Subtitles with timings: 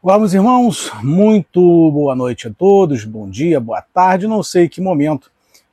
[0.00, 4.80] Olá, meus irmãos, muito boa noite a todos, bom dia, boa tarde, não sei que
[4.80, 5.28] momento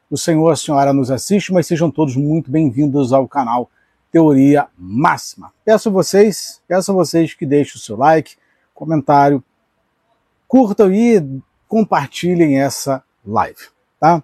[0.09, 3.69] o Senhor, a Senhora nos assiste, mas sejam todos muito bem-vindos ao canal
[4.11, 5.53] Teoria Máxima.
[5.63, 8.35] Peço a vocês, peço a vocês que deixem o seu like,
[8.73, 9.43] comentário,
[10.47, 11.23] curtam e
[11.67, 13.67] compartilhem essa live,
[13.99, 14.23] tá?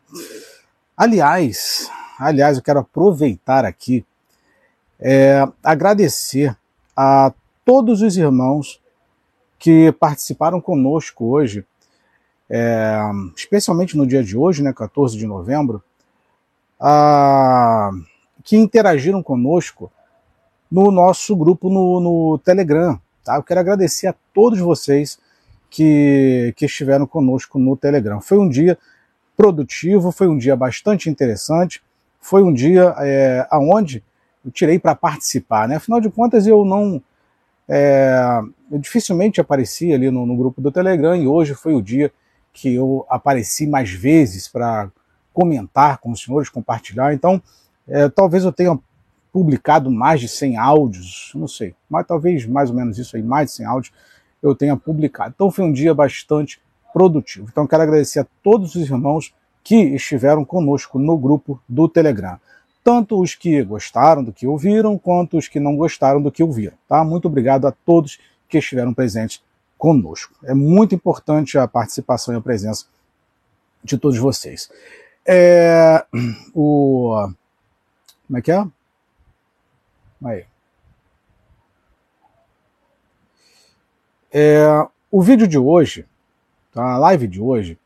[0.98, 4.04] Aliás, aliás, eu quero aproveitar aqui
[5.00, 6.58] é, agradecer
[6.98, 7.32] a
[7.64, 8.81] todos os irmãos
[9.62, 11.64] que participaram conosco hoje,
[12.50, 13.00] é,
[13.38, 15.84] especialmente no dia de hoje, né, 14 de novembro,
[16.80, 17.92] a,
[18.44, 19.92] que interagiram conosco
[20.70, 23.00] no nosso grupo no, no Telegram.
[23.24, 23.36] Tá?
[23.36, 25.20] Eu quero agradecer a todos vocês
[25.70, 28.20] que, que estiveram conosco no Telegram.
[28.20, 28.80] Foi um dia
[29.38, 31.84] produtivo, foi um dia bastante interessante,
[32.20, 34.04] foi um dia é, onde
[34.44, 35.68] eu tirei para participar.
[35.68, 35.76] Né?
[35.76, 37.00] Afinal de contas, eu não.
[37.74, 42.12] É, eu dificilmente aparecia ali no, no, grupo do Telegram e hoje foi o dia
[42.52, 44.92] que eu apareci mais vezes para
[45.32, 47.14] comentar com os senhores, compartilhar.
[47.14, 47.42] Então,
[47.88, 48.78] é, talvez eu tenha
[49.32, 53.52] publicado mais de 100 áudios, não sei, mas talvez mais ou menos isso aí, mais
[53.52, 53.94] de 100 áudios
[54.44, 55.32] eu tenha publicado.
[55.34, 56.60] Então foi um dia bastante
[56.92, 57.48] produtivo.
[57.50, 62.38] Então quero agradecer a todos os irmãos que estiveram conosco no grupo do Telegram
[62.84, 66.78] tanto os que gostaram do que ouviram, quanto os que não gostaram do que ouviram.
[66.88, 67.04] Tá?
[67.04, 69.44] Muito obrigado a todos que estiveram presentes
[69.78, 70.34] conosco.
[70.44, 72.86] É muito importante a participação e a presença
[73.84, 74.70] de todos vocês.
[75.26, 76.06] É,
[76.54, 77.28] o,
[78.28, 78.66] como é que é?
[80.24, 80.46] Aí.
[84.32, 86.06] É, o vídeo de hoje,
[86.72, 86.94] tá?
[86.94, 87.78] a live de hoje,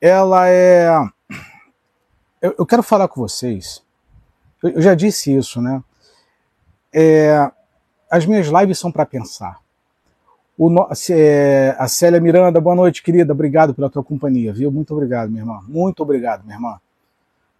[0.00, 0.88] ela é.
[2.40, 3.82] Eu, eu quero falar com vocês
[4.62, 5.82] eu já disse isso, né?
[6.92, 7.50] É,
[8.10, 9.60] as minhas lives são para pensar.
[10.58, 10.70] O,
[11.10, 13.32] é, a Célia Miranda, boa noite, querida.
[13.32, 14.70] Obrigado pela tua companhia, viu?
[14.70, 15.60] Muito obrigado, minha irmã.
[15.66, 16.80] Muito obrigado, minha irmã.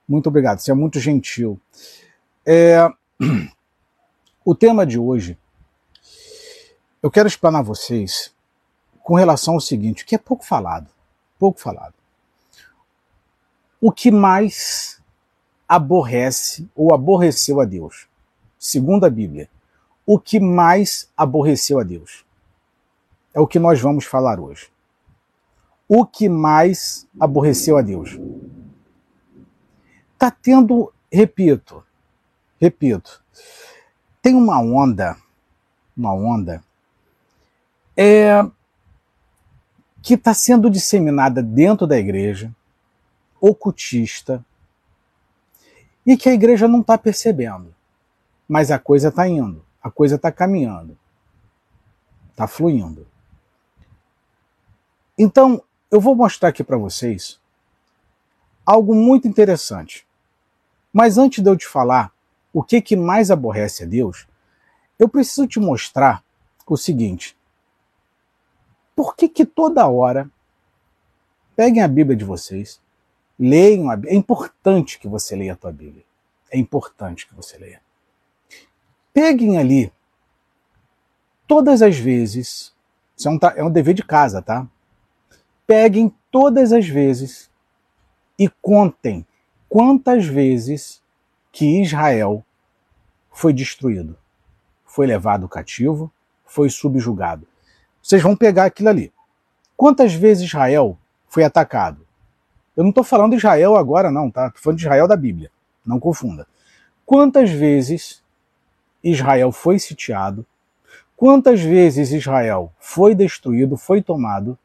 [0.06, 0.59] Muito obrigado.
[0.59, 1.59] Você é muito gentil.
[2.44, 2.87] É,
[4.44, 5.38] o tema de hoje,
[7.03, 8.34] eu quero explanar a vocês
[9.03, 10.88] com relação ao seguinte, que é pouco falado.
[11.38, 11.94] Pouco falado.
[13.81, 15.00] O que mais
[15.70, 18.08] aborrece ou aborreceu a Deus?
[18.58, 19.48] Segundo a Bíblia,
[20.04, 22.25] o que mais aborreceu a Deus?
[23.32, 24.69] É o que nós vamos falar hoje.
[25.88, 28.19] O que mais aborreceu a Deus?
[30.19, 31.84] Tá tendo, repito,
[32.60, 33.22] repito,
[34.20, 35.16] tem uma onda,
[35.97, 36.64] uma onda,
[37.97, 38.44] é,
[40.02, 42.52] que está sendo disseminada dentro da igreja,
[43.41, 44.44] ocultista,
[46.10, 47.72] e que a igreja não está percebendo.
[48.48, 50.98] Mas a coisa está indo, a coisa está caminhando,
[52.32, 53.06] está fluindo.
[55.16, 57.38] Então, eu vou mostrar aqui para vocês
[58.66, 60.04] algo muito interessante.
[60.93, 62.12] Mas antes de eu te falar
[62.53, 64.26] o que, que mais aborrece a Deus,
[64.99, 66.25] eu preciso te mostrar
[66.66, 67.37] o seguinte.
[68.97, 70.28] Por que, que toda hora
[71.54, 72.81] peguem a Bíblia de vocês,
[73.43, 74.12] Leiam a Bíblia.
[74.12, 76.05] É importante que você leia a tua Bíblia.
[76.51, 77.81] É importante que você leia.
[79.15, 79.91] Peguem ali
[81.47, 82.75] todas as vezes.
[83.17, 84.69] Isso é um, é um dever de casa, tá?
[85.67, 87.50] Peguem todas as vezes
[88.39, 89.27] e contem
[89.71, 91.03] quantas vezes
[91.50, 92.45] que Israel
[93.31, 94.19] foi destruído,
[94.84, 96.12] foi levado cativo,
[96.45, 97.47] foi subjugado.
[98.03, 99.12] Vocês vão pegar aquilo ali.
[99.77, 102.06] Quantas vezes Israel foi atacado?
[102.81, 104.47] Eu não estou falando de Israel agora, não, tá?
[104.47, 105.53] Estou falando de Israel da Bíblia.
[105.85, 106.47] Não confunda.
[107.05, 108.25] Quantas vezes
[109.05, 110.47] Israel foi sitiado?
[111.15, 114.59] Quantas vezes Israel foi destruído, foi tomado?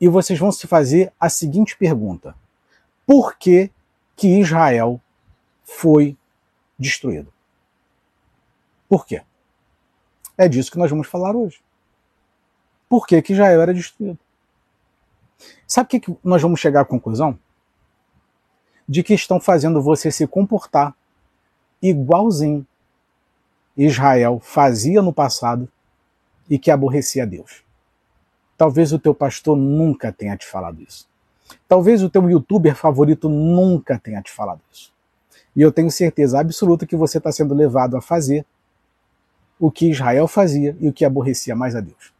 [0.00, 2.32] E vocês vão se fazer a seguinte pergunta:
[3.04, 3.72] Por que,
[4.14, 5.00] que Israel
[5.64, 6.16] foi
[6.78, 7.32] destruído?
[8.88, 9.20] Por quê?
[10.38, 11.60] É disso que nós vamos falar hoje.
[12.88, 14.23] Por que, que Israel era destruído?
[15.66, 17.38] Sabe o que, que nós vamos chegar à conclusão?
[18.88, 20.94] De que estão fazendo você se comportar
[21.82, 22.66] igualzinho
[23.76, 25.68] Israel fazia no passado
[26.48, 27.62] e que aborrecia a Deus.
[28.56, 31.08] Talvez o teu pastor nunca tenha te falado isso.
[31.66, 34.92] Talvez o teu youtuber favorito nunca tenha te falado isso.
[35.56, 38.46] E eu tenho certeza absoluta que você está sendo levado a fazer
[39.58, 42.12] o que Israel fazia e o que aborrecia mais a Deus.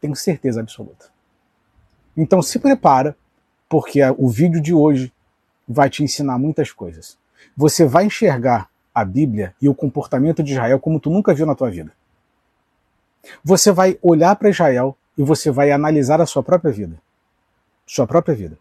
[0.00, 1.13] Tenho certeza absoluta.
[2.16, 3.16] Então se prepara,
[3.68, 5.12] porque o vídeo de hoje
[5.68, 7.18] vai te ensinar muitas coisas.
[7.56, 11.54] Você vai enxergar a Bíblia e o comportamento de Israel como tu nunca viu na
[11.54, 11.92] tua vida.
[13.42, 17.00] Você vai olhar para Israel e você vai analisar a sua própria vida.
[17.86, 18.58] Sua própria vida.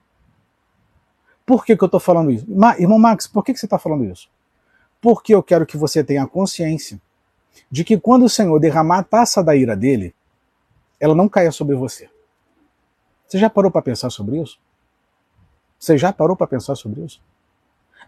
[1.46, 2.46] Por que, que eu estou falando isso?
[2.80, 4.30] Irmão Max, por que, que você está falando isso?
[5.02, 7.00] Porque eu quero que você tenha consciência
[7.70, 10.16] de que quando o Senhor derramar a taça da ira dele,
[11.00, 12.10] ela não caia sobre você.
[13.34, 14.60] Você já parou para pensar sobre isso?
[15.80, 17.20] Você já parou para pensar sobre isso?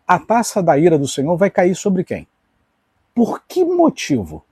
[0.06, 2.28] A taça da ira do Senhor vai cair sobre quem?
[3.16, 4.46] Por que motivo?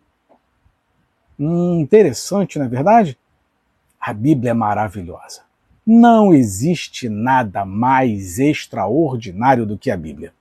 [1.40, 3.20] Hum, interessante, não é verdade?
[4.02, 5.44] A Bíblia é maravilhosa.
[5.86, 10.34] Não existe nada mais extraordinário do que a Bíblia.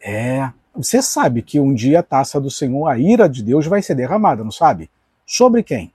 [0.00, 3.82] É, você sabe que um dia a taça do Senhor, a ira de Deus, vai
[3.82, 4.88] ser derramada, não sabe?
[5.26, 5.92] Sobre quem?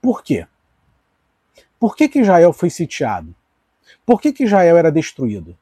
[0.00, 0.48] Por quê?
[1.82, 3.34] Por que, que Israel foi sitiado?
[4.06, 5.58] Por que, que Israel era destruído?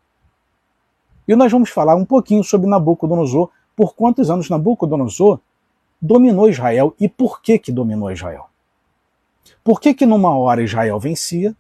[1.27, 5.41] E nós vamos falar um pouquinho sobre Nabucodonosor, por quantos anos Nabucodonosor
[5.99, 8.51] dominou Israel e por que que dominou Israel.
[9.65, 11.57] Por que que numa hora Israel vencia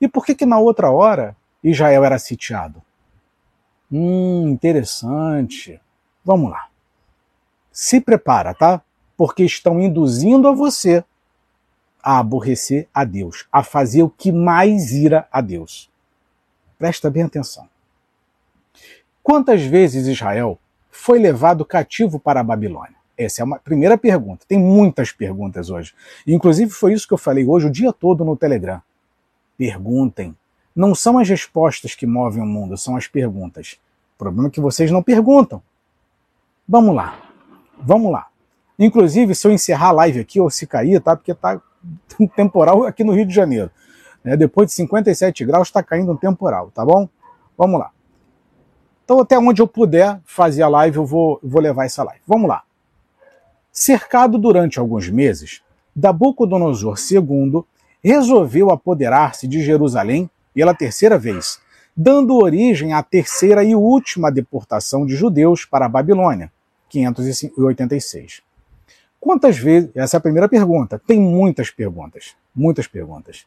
[0.00, 2.80] e por que que na outra hora Israel era sitiado?
[3.92, 5.78] Hum, interessante.
[6.24, 6.70] Vamos lá.
[7.70, 8.80] Se prepara, tá?
[9.18, 11.04] Porque estão induzindo a você
[12.08, 15.90] a aborrecer a Deus, a fazer o que mais ira a Deus.
[16.78, 17.68] Presta bem atenção.
[19.22, 20.58] Quantas vezes Israel
[20.90, 22.96] foi levado cativo para a Babilônia?
[23.14, 24.46] Essa é uma primeira pergunta.
[24.48, 25.94] Tem muitas perguntas hoje.
[26.26, 28.80] Inclusive foi isso que eu falei hoje o dia todo no Telegram.
[29.58, 30.34] Perguntem.
[30.74, 33.78] Não são as respostas que movem o mundo, são as perguntas.
[34.14, 35.62] O problema é que vocês não perguntam.
[36.66, 37.20] Vamos lá.
[37.78, 38.28] Vamos lá.
[38.78, 41.14] Inclusive, se eu encerrar a live aqui ou se cair, tá?
[41.14, 41.60] Porque tá
[42.18, 43.70] um temporal aqui no Rio de Janeiro.
[44.22, 44.36] Né?
[44.36, 47.08] Depois de 57 graus está caindo um temporal, tá bom?
[47.56, 47.90] Vamos lá.
[49.04, 52.20] Então, até onde eu puder fazer a live, eu vou, vou levar essa live.
[52.26, 52.62] Vamos lá.
[53.72, 55.62] Cercado durante alguns meses,
[55.94, 57.62] Nabucodonosor II
[58.02, 61.60] resolveu apoderar-se de Jerusalém pela terceira vez,
[61.96, 66.52] dando origem à terceira e última deportação de judeus para a Babilônia,
[66.88, 68.42] 586.
[69.20, 69.90] Quantas vezes.
[69.94, 71.00] Essa é a primeira pergunta.
[71.06, 72.36] Tem muitas perguntas.
[72.54, 73.46] Muitas perguntas.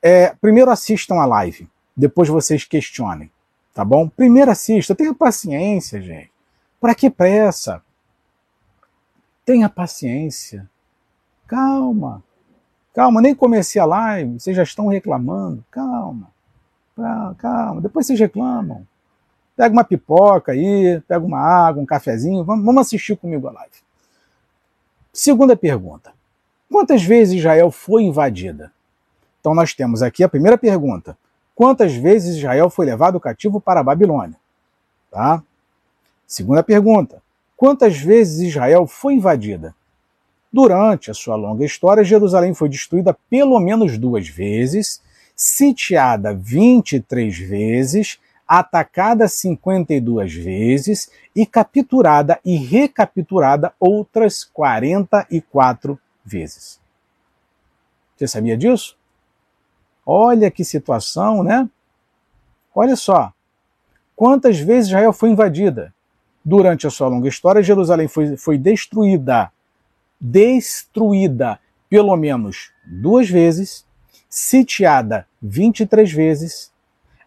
[0.00, 3.30] É, primeiro assistam a live, depois vocês questionem,
[3.74, 4.08] tá bom?
[4.08, 6.30] Primeiro assista, tenha paciência, gente.
[6.80, 7.82] Para que pressa?
[9.44, 10.68] Tenha paciência.
[11.48, 12.22] Calma.
[12.94, 15.64] Calma, nem comecei a live, vocês já estão reclamando.
[15.70, 16.30] Calma.
[17.38, 18.86] Calma, depois vocês reclamam.
[19.56, 23.74] Pega uma pipoca aí, pega uma água, um cafezinho, vamos, assistir comigo a live.
[25.18, 26.12] Segunda pergunta.
[26.70, 28.70] Quantas vezes Israel foi invadida?
[29.40, 31.18] Então nós temos aqui a primeira pergunta.
[31.56, 34.36] Quantas vezes Israel foi levado cativo para a Babilônia?
[35.10, 35.42] Tá?
[36.24, 37.20] Segunda pergunta.
[37.56, 39.74] Quantas vezes Israel foi invadida?
[40.52, 45.02] Durante a sua longa história, Jerusalém foi destruída pelo menos duas vezes,
[45.34, 56.80] sitiada 23 vezes, atacada 52 vezes e capturada e recapturada outras 44 vezes.
[58.16, 58.96] Você sabia disso?
[60.04, 61.68] Olha que situação, né?
[62.74, 63.32] Olha só.
[64.16, 65.94] Quantas vezes Israel foi invadida?
[66.44, 69.52] Durante a sua longa história, Jerusalém foi, foi destruída.
[70.18, 73.84] Destruída pelo menos duas vezes,
[74.28, 76.72] sitiada 23 vezes,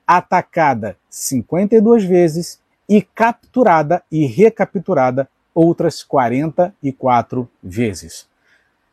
[0.06, 8.28] atacada 52 vezes e capturada e recapturada outras 44 vezes.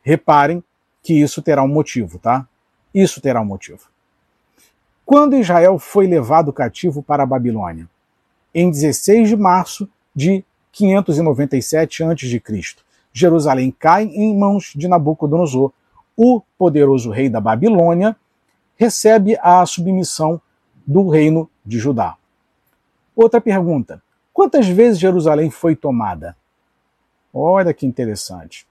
[0.02, 0.62] Reparem
[1.02, 2.46] que isso terá um motivo, tá?
[2.94, 3.88] Isso terá um motivo.
[5.04, 7.88] Quando Israel foi levado cativo para a Babilônia?
[8.54, 12.42] Em 16 de março de 597 a.C.,
[13.12, 15.72] Jerusalém cai em mãos de Nabucodonosor.
[16.16, 18.16] O poderoso rei da Babilônia
[18.76, 20.40] recebe a submissão
[20.88, 22.16] do reino de Judá.
[23.14, 24.02] Outra pergunta:
[24.32, 26.34] quantas vezes Jerusalém foi tomada?
[27.32, 28.66] Olha que interessante.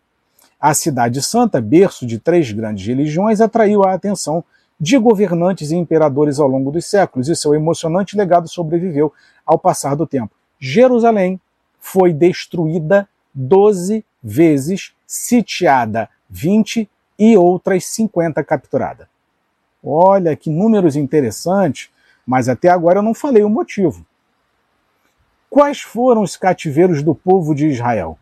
[0.60, 4.44] A Cidade Santa, berço de três grandes religiões, atraiu a atenção
[4.80, 9.14] de governantes e imperadores ao longo dos séculos, e seu emocionante legado sobreviveu
[9.46, 10.34] ao passar do tempo.
[10.60, 11.40] Jerusalém
[11.80, 19.08] foi destruída 12 vezes, sitiada 20 e outras 50 capturada.
[19.84, 21.90] Olha que números interessantes
[22.28, 24.06] mas até agora eu não falei o motivo.
[25.50, 28.20] Quais foram os cativeiros do povo de Israel?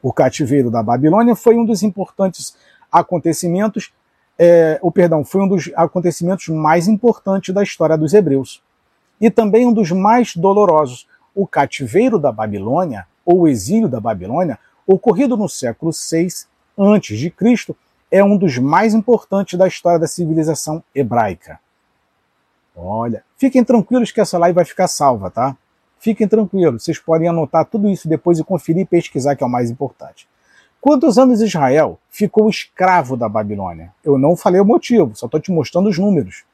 [0.00, 2.56] O cativeiro da Babilônia foi um dos importantes
[2.90, 3.92] acontecimentos,
[4.38, 8.62] é, o perdão, foi um dos acontecimentos mais importantes da história dos hebreus.
[9.20, 11.08] E também um dos mais dolorosos.
[11.34, 16.28] O cativeiro da Babilônia, ou o exílio da Babilônia, ocorrido no século VI
[16.78, 17.34] a.C.,
[18.10, 21.58] é um dos mais importantes da história da civilização hebraica.
[22.80, 25.56] Olha, fiquem tranquilos que essa live vai ficar salva, tá?
[25.98, 29.50] Fiquem tranquilos, vocês podem anotar tudo isso depois e conferir e pesquisar, que é o
[29.50, 30.28] mais importante.
[30.80, 33.92] Quantos anos Israel ficou escravo da Babilônia?
[34.04, 36.44] Eu não falei o motivo, só estou te mostrando os números.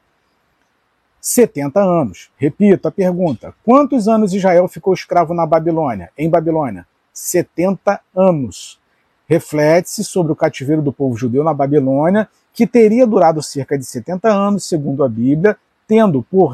[1.20, 2.30] 70 anos.
[2.38, 6.10] Repito a pergunta: quantos anos Israel ficou escravo na Babilônia?
[6.16, 6.86] Em Babilônia?
[7.12, 8.80] 70 anos.
[9.26, 14.28] Reflete-se sobre o cativeiro do povo judeu na Babilônia, que teria durado cerca de 70
[14.28, 15.56] anos, segundo a Bíblia,
[15.94, 16.48] tendo por,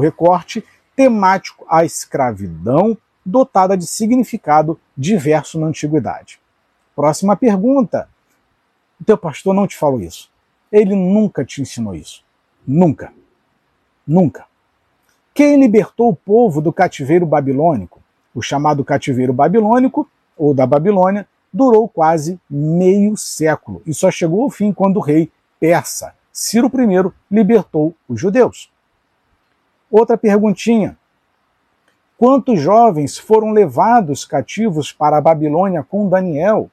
[0.00, 0.64] recorte
[0.96, 6.40] temático a escravidão, dotada de significado diverso na antiguidade.
[6.96, 8.08] Próxima pergunta.
[9.00, 10.28] O teu pastor não te falou isso.
[10.72, 12.24] Ele nunca te ensinou isso.
[12.66, 13.12] Nunca.
[14.04, 14.46] Nunca.
[15.32, 18.02] Quem libertou o povo do cativeiro babilônico?
[18.34, 24.50] O chamado cativeiro babilônico, ou da Babilônia, durou quase meio século e só chegou ao
[24.50, 25.30] fim quando o rei
[25.60, 28.70] persa, Ciro I, libertou os judeus.
[29.90, 30.98] Outra perguntinha.
[32.18, 36.70] Quantos jovens foram levados cativos para a Babilônia com Daniel?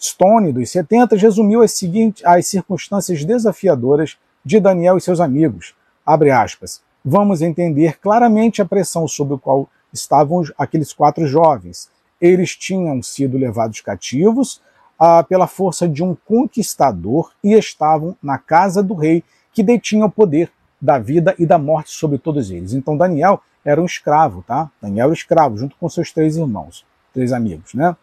[0.00, 5.74] Stone, dos 70, resumiu as, seguintes, as circunstâncias desafiadoras de Daniel e seus amigos.
[6.04, 6.80] Abre aspas.
[7.04, 11.90] Vamos entender claramente a pressão sob a qual estavam aqueles quatro jovens.
[12.18, 14.62] Eles tinham sido levados cativos
[14.98, 20.10] ah, pela força de um conquistador e estavam na casa do rei que detinha o
[20.10, 20.50] poder
[20.80, 22.72] da vida e da morte sobre todos eles.
[22.72, 24.70] Então Daniel era um escravo, tá?
[24.80, 27.96] Daniel era escravo, junto com seus três irmãos, três amigos, né?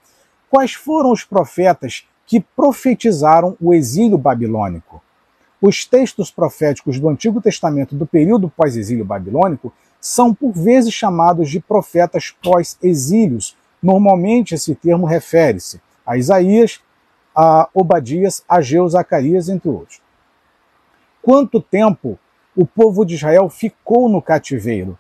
[0.49, 5.01] Quais foram os profetas que profetizaram o exílio babilônico?
[5.61, 11.59] Os textos proféticos do Antigo Testamento do período pós-exílio babilônico são por vezes chamados de
[11.59, 13.55] profetas pós-exílios.
[13.81, 16.81] Normalmente esse termo refere-se a Isaías,
[17.35, 20.01] a Obadias, Ageu, Zacarias, entre outros.
[21.21, 22.19] Quanto tempo
[22.55, 24.97] o povo de Israel ficou no cativeiro.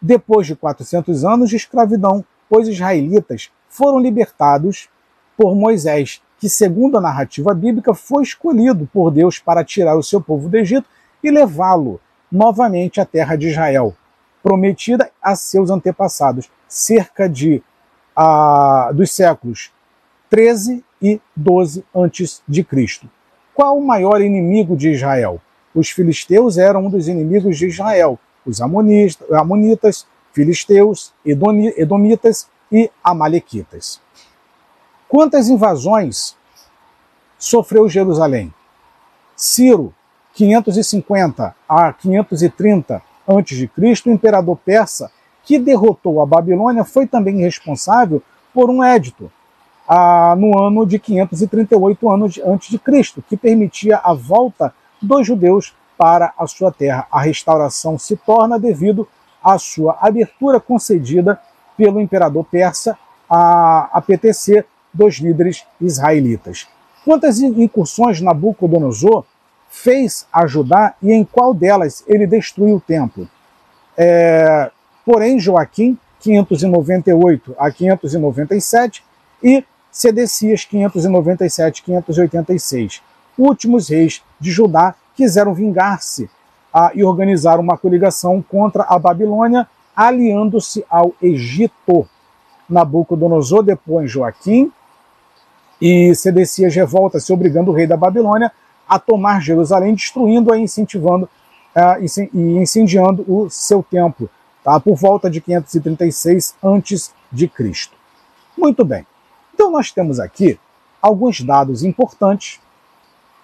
[0.00, 4.88] Depois de 400 anos de escravidão, os israelitas foram libertados
[5.36, 10.20] por Moisés, que, segundo a narrativa bíblica, foi escolhido por Deus para tirar o seu
[10.20, 10.88] povo do Egito
[11.22, 12.00] e levá-lo
[12.30, 13.94] novamente à terra de Israel,
[14.42, 17.62] prometida a seus antepassados, cerca de
[18.16, 19.72] uh, dos séculos
[20.30, 23.10] 13 e 12 antes de Cristo.
[23.52, 25.40] Qual o maior inimigo de Israel?
[25.74, 34.00] Os filisteus eram um dos inimigos de Israel, os amonitas, filisteus, edomitas e amalequitas.
[35.08, 36.36] Quantas invasões
[37.36, 38.54] sofreu Jerusalém?
[39.34, 39.92] Ciro,
[40.34, 43.70] 550 a 530 a.C.,
[44.06, 45.10] o imperador persa
[45.42, 48.22] que derrotou a Babilônia, foi também responsável
[48.54, 49.30] por um édito
[49.92, 55.74] ah, no ano de 538 anos antes de Cristo, que permitia a volta dos judeus
[55.98, 57.08] para a sua terra.
[57.10, 59.08] A restauração se torna devido
[59.42, 61.40] à sua abertura concedida
[61.76, 62.96] pelo imperador persa
[63.28, 66.68] a, a PTC dos líderes israelitas.
[67.04, 69.24] Quantas incursões Nabucodonosor
[69.68, 73.28] fez a Judá e em qual delas ele destruiu o templo?
[73.96, 74.70] É,
[75.04, 79.02] porém, Joaquim, 598 a 597,
[79.42, 83.02] e Sedecias, 597 586
[83.36, 86.30] últimos reis de Judá quiseram vingar-se
[86.72, 92.08] ah, e organizar uma coligação contra a Babilônia, aliando-se ao Egito.
[92.68, 94.70] Nabucodonosor depõe Joaquim
[95.80, 98.52] e Sedecias revolta-se, obrigando o rei da Babilônia
[98.88, 101.28] a tomar Jerusalém, destruindo-a e incentivando
[101.74, 104.28] ah, e incendiando o seu templo,
[104.62, 104.78] tá?
[104.78, 107.96] por volta de 536 antes de Cristo.
[108.56, 109.06] Muito bem.
[109.60, 110.58] Então nós temos aqui
[111.02, 112.58] alguns dados importantes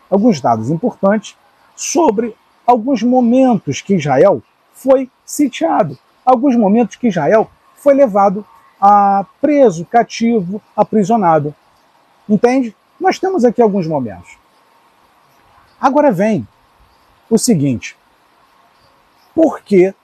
[0.08, 1.36] alguns dados importantes
[1.76, 2.34] sobre
[2.66, 4.42] alguns momentos que Israel
[4.72, 8.46] foi sitiado, alguns momentos que Israel foi levado
[8.80, 11.54] a preso, cativo, aprisionado.
[12.26, 12.74] Entende?
[12.98, 14.38] Nós temos aqui alguns momentos.
[15.78, 16.48] Agora vem
[17.28, 17.94] o seguinte:
[19.34, 19.94] por que,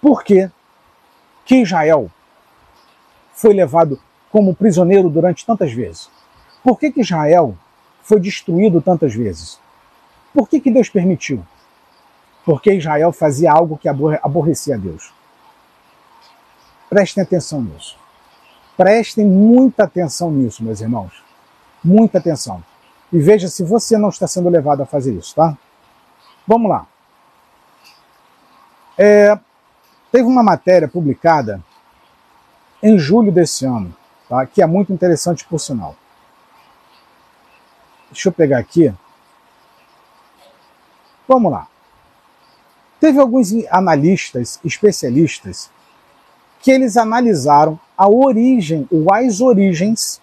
[0.00, 0.50] por que,
[1.44, 2.10] que Israel
[3.32, 4.00] foi levado
[4.32, 6.10] como prisioneiro durante tantas vezes?
[6.64, 7.54] Por que, que Israel
[8.02, 9.60] foi destruído tantas vezes?
[10.32, 11.44] Por que, que Deus permitiu?
[12.44, 15.12] Porque Israel fazia algo que aborrecia a Deus.
[16.88, 17.96] Prestem atenção nisso.
[18.76, 21.22] Prestem muita atenção nisso, meus irmãos.
[21.84, 22.64] Muita atenção.
[23.12, 25.56] E veja se você não está sendo levado a fazer isso, tá?
[26.46, 26.86] Vamos lá.
[28.96, 29.38] É,
[30.10, 31.62] teve uma matéria publicada
[32.82, 33.94] em julho desse ano,
[34.32, 34.46] tá?
[34.46, 35.94] que é muito interessante por sinal.
[38.10, 38.92] Deixa eu pegar aqui.
[41.28, 41.68] Vamos lá.
[42.98, 45.70] Teve alguns analistas, especialistas,
[46.60, 50.20] que eles analisaram a origem, ou as origens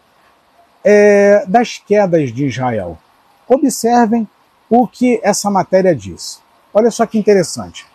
[0.83, 2.97] é, das quedas de Israel.
[3.47, 4.27] Observem
[4.69, 6.41] o que essa matéria diz.
[6.73, 7.85] Olha só que interessante.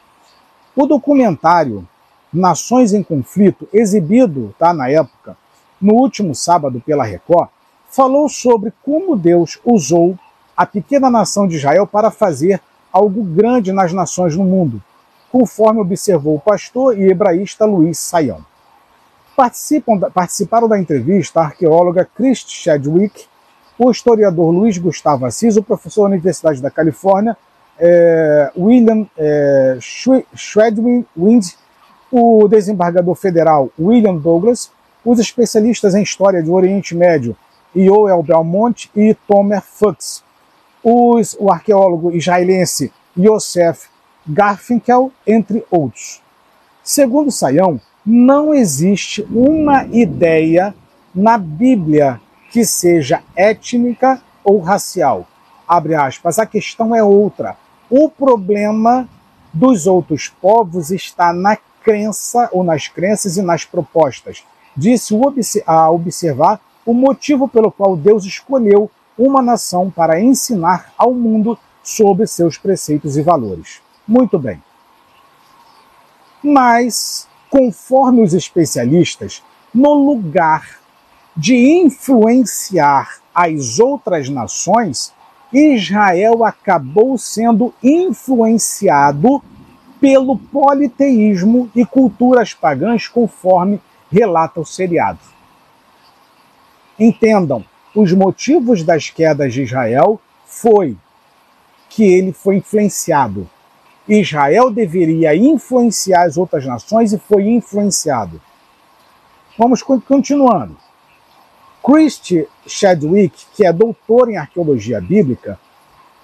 [0.76, 1.88] O documentário
[2.33, 5.37] Nações em Conflito, exibido tá, na época,
[5.84, 7.50] no último sábado pela Record,
[7.90, 10.18] falou sobre como Deus usou
[10.56, 12.58] a pequena nação de Israel para fazer
[12.90, 14.82] algo grande nas nações no mundo,
[15.30, 18.38] conforme observou o pastor e hebraísta Luiz Saião.
[20.14, 23.26] participaram da entrevista a arqueóloga Christ Chadwick,
[23.78, 27.36] o historiador Luiz Gustavo Assis, o professor da Universidade da Califórnia,
[27.78, 29.76] é, William é,
[31.14, 31.44] Wind,
[32.10, 34.72] o desembargador federal William Douglas,
[35.04, 37.37] os especialistas em história do Oriente Médio
[37.76, 40.23] Yoel Belmont e Tomer Fuchs,
[40.82, 43.88] os, o arqueólogo israelense Yosef
[44.26, 46.23] Garfinkel, entre outros.
[46.82, 50.75] Segundo Saião, não existe uma ideia
[51.14, 52.20] na Bíblia
[52.50, 55.26] que seja étnica ou racial.
[55.66, 57.56] Abre aspas, a questão é outra.
[57.88, 59.08] O problema
[59.52, 64.44] dos outros povos está na crença ou nas crenças e nas propostas.
[64.76, 65.14] Disse
[65.66, 72.26] a observar o motivo pelo qual Deus escolheu uma nação para ensinar ao mundo sobre
[72.26, 73.80] seus preceitos e valores.
[74.06, 74.62] Muito bem.
[76.42, 80.78] Mas, conforme os especialistas, no lugar
[81.36, 85.12] de influenciar as outras nações,
[85.52, 89.42] Israel acabou sendo influenciado
[90.00, 93.80] pelo politeísmo e culturas pagãs, conforme
[94.14, 95.18] relata o seriado.
[96.97, 97.64] Entendam,
[97.97, 100.97] os motivos das quedas de Israel foi
[101.90, 103.50] que ele foi influenciado.
[104.09, 108.40] Israel deveria influenciar as outras nações e foi influenciado.
[109.59, 110.77] Vamos continuando.
[111.85, 115.59] Christy Chadwick, que é doutor em arqueologia bíblica,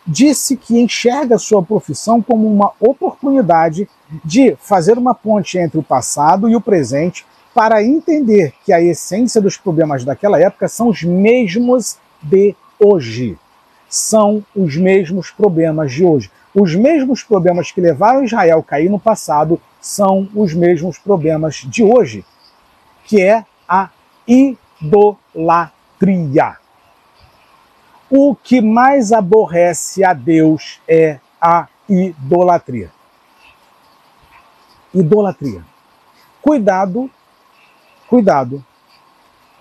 [0.07, 3.89] disse que enxerga sua profissão como uma oportunidade
[4.25, 9.41] de fazer uma ponte entre o passado e o presente para entender que a essência
[9.41, 13.37] dos problemas daquela época são os mesmos de hoje.
[13.89, 16.31] São os mesmos problemas de hoje.
[16.55, 21.83] Os mesmos problemas que levaram Israel a cair no passado são os mesmos problemas de
[21.83, 22.25] hoje,
[23.05, 23.91] que é a
[24.27, 24.57] idolatria.
[28.11, 32.91] O que mais aborrece a Deus é a idolatria.
[34.93, 35.65] Idolatria.
[36.43, 37.09] Cuidado,
[38.11, 38.65] cuidado,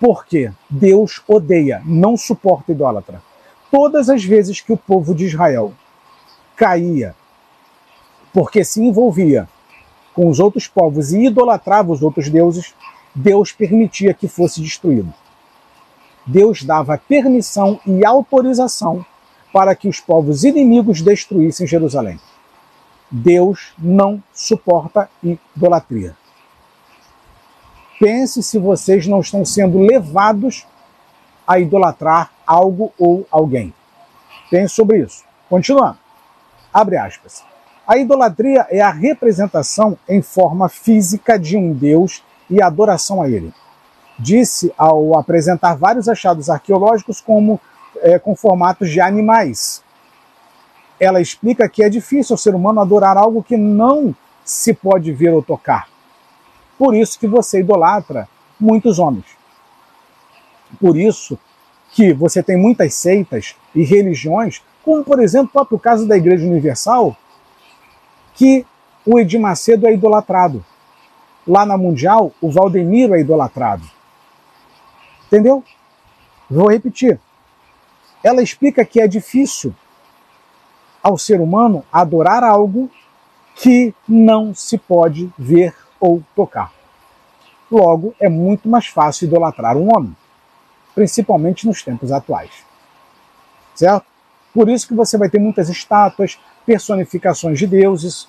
[0.00, 3.22] porque Deus odeia, não suporta idólatra.
[3.70, 5.72] Todas as vezes que o povo de Israel
[6.56, 7.14] caía,
[8.32, 9.48] porque se envolvia
[10.12, 12.74] com os outros povos e idolatrava os outros deuses,
[13.14, 15.14] Deus permitia que fosse destruído.
[16.26, 19.06] Deus dava permissão e autorização
[19.52, 22.18] para que os povos inimigos destruíssem Jerusalém.
[23.08, 26.16] Deus não suporta idolatria.
[28.00, 30.66] Pense se vocês não estão sendo levados
[31.46, 33.74] a idolatrar algo ou alguém.
[34.50, 35.22] Pense sobre isso.
[35.50, 35.98] Continuando.
[36.72, 37.44] Abre aspas.
[37.86, 43.52] A idolatria é a representação em forma física de um Deus e adoração a ele.
[44.18, 47.60] Disse ao apresentar vários achados arqueológicos como
[47.98, 49.82] é, com formatos de animais.
[50.98, 55.34] Ela explica que é difícil ao ser humano adorar algo que não se pode ver
[55.34, 55.89] ou tocar.
[56.80, 58.26] Por isso que você idolatra
[58.58, 59.26] muitos homens.
[60.80, 61.38] Por isso
[61.92, 66.46] que você tem muitas seitas e religiões, como por exemplo o próprio caso da Igreja
[66.46, 67.14] Universal,
[68.32, 68.64] que
[69.04, 70.64] o Edir Macedo é idolatrado
[71.46, 73.84] lá na Mundial, o Valdemiro é idolatrado.
[75.26, 75.62] Entendeu?
[76.48, 77.20] Vou repetir.
[78.24, 79.74] Ela explica que é difícil
[81.02, 82.90] ao ser humano adorar algo
[83.54, 86.72] que não se pode ver ou tocar.
[87.70, 90.16] Logo, é muito mais fácil idolatrar um homem,
[90.94, 92.50] principalmente nos tempos atuais.
[93.74, 94.06] Certo?
[94.52, 98.28] Por isso que você vai ter muitas estátuas, personificações de deuses,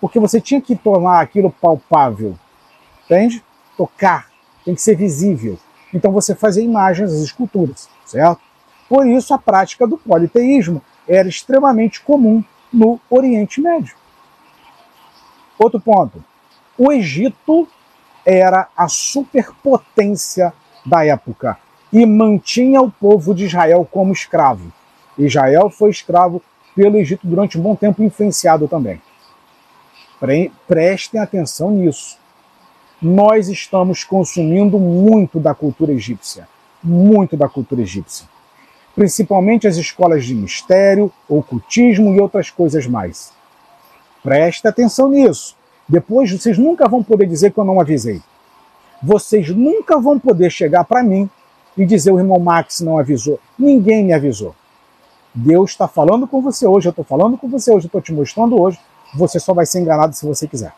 [0.00, 2.38] porque você tinha que tornar aquilo palpável,
[3.04, 3.44] entende?
[3.76, 4.30] Tocar,
[4.64, 5.58] tem que ser visível.
[5.92, 8.40] Então você fazia imagens, as esculturas, certo?
[8.88, 13.94] Por isso a prática do politeísmo era extremamente comum no Oriente Médio.
[15.58, 16.24] Outro ponto.
[16.78, 17.68] O Egito
[18.24, 20.52] era a superpotência
[20.86, 21.58] da época
[21.92, 24.72] e mantinha o povo de Israel como escravo.
[25.18, 26.42] Israel foi escravo
[26.74, 29.00] pelo Egito durante um bom tempo, influenciado também.
[30.18, 32.18] Pre prestem atenção nisso.
[33.00, 36.48] Nós estamos consumindo muito da cultura egípcia,
[36.82, 38.26] muito da cultura egípcia.
[38.94, 43.32] Principalmente as escolas de mistério, ocultismo e outras coisas mais.
[44.22, 45.56] Preste atenção nisso.
[45.88, 48.22] Depois vocês nunca vão poder dizer que eu não avisei.
[49.02, 51.28] Vocês nunca vão poder chegar para mim
[51.76, 53.38] e dizer o irmão Max não avisou.
[53.58, 54.54] Ninguém me avisou.
[55.34, 58.12] Deus está falando com você hoje, eu estou falando com você hoje, eu estou te
[58.12, 58.78] mostrando hoje.
[59.14, 60.74] Você só vai ser enganado se você quiser.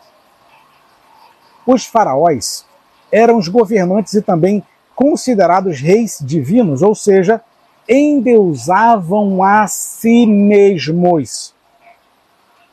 [1.66, 2.64] Os faraós
[3.10, 4.62] eram os governantes e também
[4.94, 7.40] considerados reis divinos, ou seja,
[7.88, 11.54] endeusavam a si mesmos.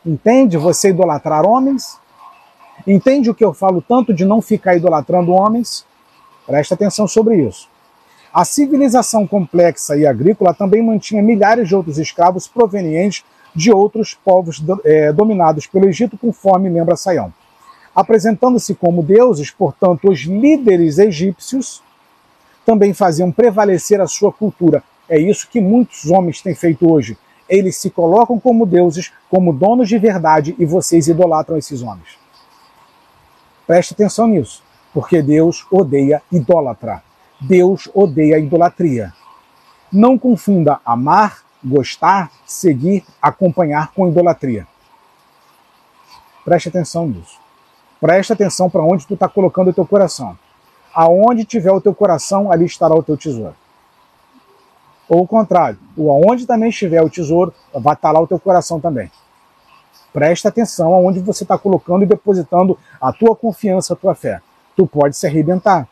[0.05, 1.99] Entende você idolatrar homens?
[2.85, 5.85] Entende o que eu falo tanto de não ficar idolatrando homens?
[6.45, 7.69] Presta atenção sobre isso.
[8.33, 14.63] A civilização complexa e agrícola também mantinha milhares de outros escravos provenientes de outros povos
[14.85, 17.33] é, dominados pelo Egito, conforme lembra Saião.
[17.93, 21.83] Apresentando-se como deuses, portanto, os líderes egípcios
[22.65, 24.81] também faziam prevalecer a sua cultura.
[25.09, 27.17] É isso que muitos homens têm feito hoje.
[27.49, 32.20] Eles se colocam como deuses, como donos de verdade, e vocês idolatram esses homens.
[33.71, 34.61] Preste atenção nisso,
[34.93, 37.01] porque Deus odeia idólatra.
[37.39, 39.13] Deus odeia idolatria.
[39.89, 44.67] Não confunda amar, gostar, seguir, acompanhar com idolatria.
[46.43, 47.39] Preste atenção nisso.
[48.01, 50.37] Preste atenção para onde tu está colocando o teu coração.
[50.93, 53.55] Aonde tiver o teu coração, ali estará o teu tesouro.
[55.07, 58.81] Ou o contrário, o aonde também estiver o tesouro, vai estar lá o teu coração
[58.81, 59.09] também.
[60.13, 64.41] Presta atenção aonde você está colocando e depositando a tua confiança, a tua fé.
[64.75, 65.87] Tu pode se arrebentar.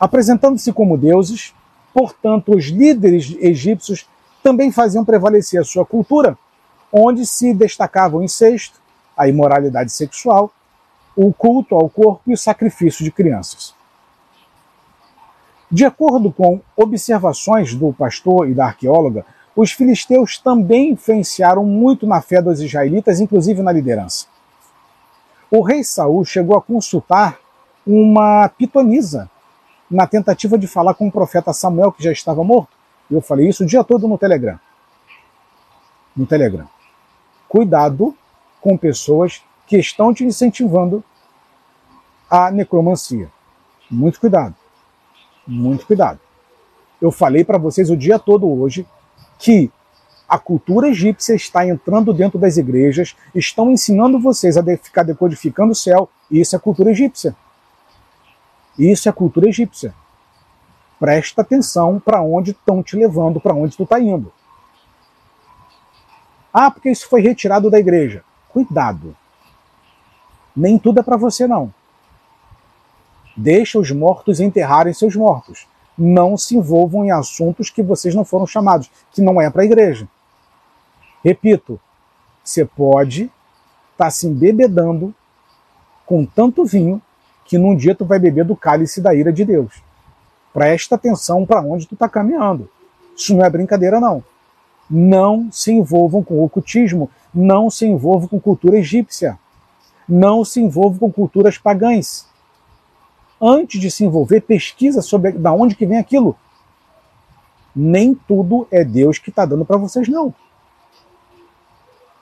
[0.00, 1.54] Apresentando-se como deuses,
[1.92, 4.08] portanto, os líderes egípcios
[4.42, 6.38] também faziam prevalecer a sua cultura,
[6.92, 8.80] onde se destacavam o incesto,
[9.16, 10.52] a imoralidade sexual,
[11.16, 13.74] o culto ao corpo e o sacrifício de crianças.
[15.70, 19.26] De acordo com observações do pastor e da arqueóloga,
[19.60, 24.26] os filisteus também influenciaram muito na fé dos israelitas, inclusive na liderança.
[25.50, 27.40] O rei Saul chegou a consultar
[27.84, 29.28] uma pitonisa
[29.90, 32.70] na tentativa de falar com o profeta Samuel, que já estava morto.
[33.10, 34.60] Eu falei isso o dia todo no Telegram.
[36.16, 36.68] No Telegram.
[37.48, 38.14] Cuidado
[38.60, 41.02] com pessoas que estão te incentivando
[42.30, 43.28] a necromancia.
[43.90, 44.54] Muito cuidado.
[45.44, 46.20] Muito cuidado.
[47.02, 48.86] Eu falei para vocês o dia todo hoje
[49.38, 49.70] que
[50.28, 55.76] a cultura egípcia está entrando dentro das igrejas, estão ensinando vocês a ficar decodificando o
[55.76, 57.34] céu, e isso é cultura egípcia.
[58.78, 59.94] Isso é cultura egípcia.
[61.00, 64.32] Presta atenção para onde estão te levando, para onde tu está indo.
[66.52, 68.22] Ah, porque isso foi retirado da igreja.
[68.48, 69.16] Cuidado.
[70.54, 71.72] Nem tudo é para você, não.
[73.36, 75.66] Deixa os mortos enterrarem seus mortos
[75.98, 79.64] não se envolvam em assuntos que vocês não foram chamados, que não é para a
[79.64, 80.06] igreja.
[81.24, 81.80] Repito,
[82.44, 85.12] você pode estar tá se embebedando
[86.06, 87.02] com tanto vinho
[87.44, 89.82] que num dia tu vai beber do cálice da ira de Deus.
[90.52, 92.70] Presta atenção para onde tu está caminhando.
[93.16, 94.22] Isso não é brincadeira, não.
[94.88, 99.38] Não se envolvam com ocultismo, não se envolvam com cultura egípcia,
[100.08, 102.27] não se envolvam com culturas pagãs
[103.40, 106.36] antes de se envolver, pesquisa sobre da onde que vem aquilo.
[107.74, 110.34] Nem tudo é Deus que está dando para vocês, não.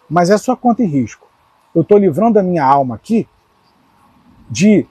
[0.08, 1.26] Mas é sua conta e risco.
[1.74, 3.28] Eu estou livrando a minha alma aqui
[4.48, 4.86] de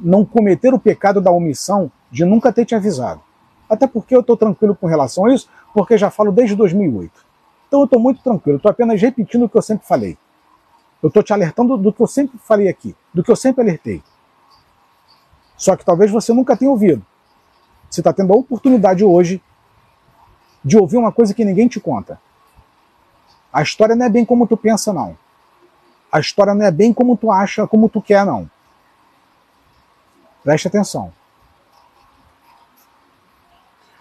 [0.00, 3.20] não cometer o pecado da omissão de nunca ter te avisado.
[3.68, 7.24] Até porque eu estou tranquilo com relação a isso, porque já falo desde 2008.
[7.68, 10.18] Então eu estou muito tranquilo, estou apenas repetindo o que eu sempre falei.
[11.02, 14.02] Eu estou te alertando do que eu sempre falei aqui, do que eu sempre alertei.
[15.60, 17.04] Só que talvez você nunca tenha ouvido.
[17.90, 19.42] Você está tendo a oportunidade hoje
[20.64, 22.18] de ouvir uma coisa que ninguém te conta.
[23.52, 25.18] A história não é bem como tu pensa, não.
[26.10, 28.50] A história não é bem como tu acha, como tu quer, não.
[30.42, 31.12] Preste atenção.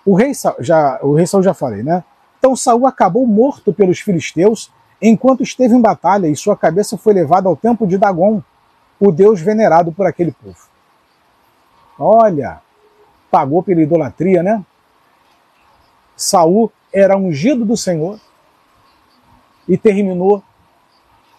[0.06, 2.06] O rei, já, o rei Saul já falei, né?
[2.38, 7.50] Então Saul acabou morto pelos filisteus enquanto esteve em batalha e sua cabeça foi levada
[7.50, 8.42] ao templo de Dagon,
[8.98, 10.69] o deus venerado por aquele povo.
[12.02, 12.62] Olha,
[13.30, 14.64] pagou pela idolatria, né?
[16.16, 18.18] Saul era ungido do Senhor
[19.68, 20.42] e terminou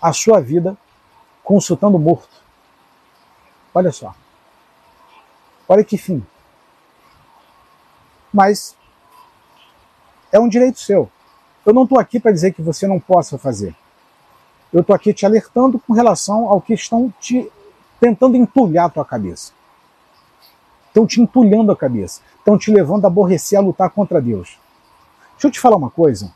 [0.00, 0.76] a sua vida
[1.42, 2.28] consultando morto.
[3.74, 4.14] Olha só.
[5.66, 6.24] Olha que fim.
[8.32, 8.76] Mas
[10.30, 11.10] é um direito seu.
[11.64, 13.74] Eu não estou aqui para dizer que você não possa fazer.
[14.72, 17.50] Eu estou aqui te alertando com relação ao que estão te
[17.98, 19.52] tentando entulhar a tua cabeça.
[20.90, 22.20] Estão te entulhando a cabeça.
[22.36, 24.58] Estão te levando a aborrecer, a lutar contra Deus.
[25.32, 26.32] Deixa eu te falar uma coisa.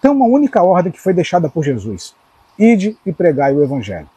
[0.00, 2.16] Tem uma única ordem que foi deixada por Jesus:
[2.58, 4.08] ide e pregai o Evangelho.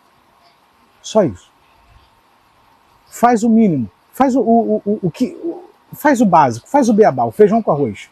[1.02, 1.52] Só isso.
[3.08, 3.92] Faz o mínimo.
[4.12, 5.38] Faz o, o, o, o que.
[5.94, 8.10] Faz o básico, faz o beabá, o feijão com arroz.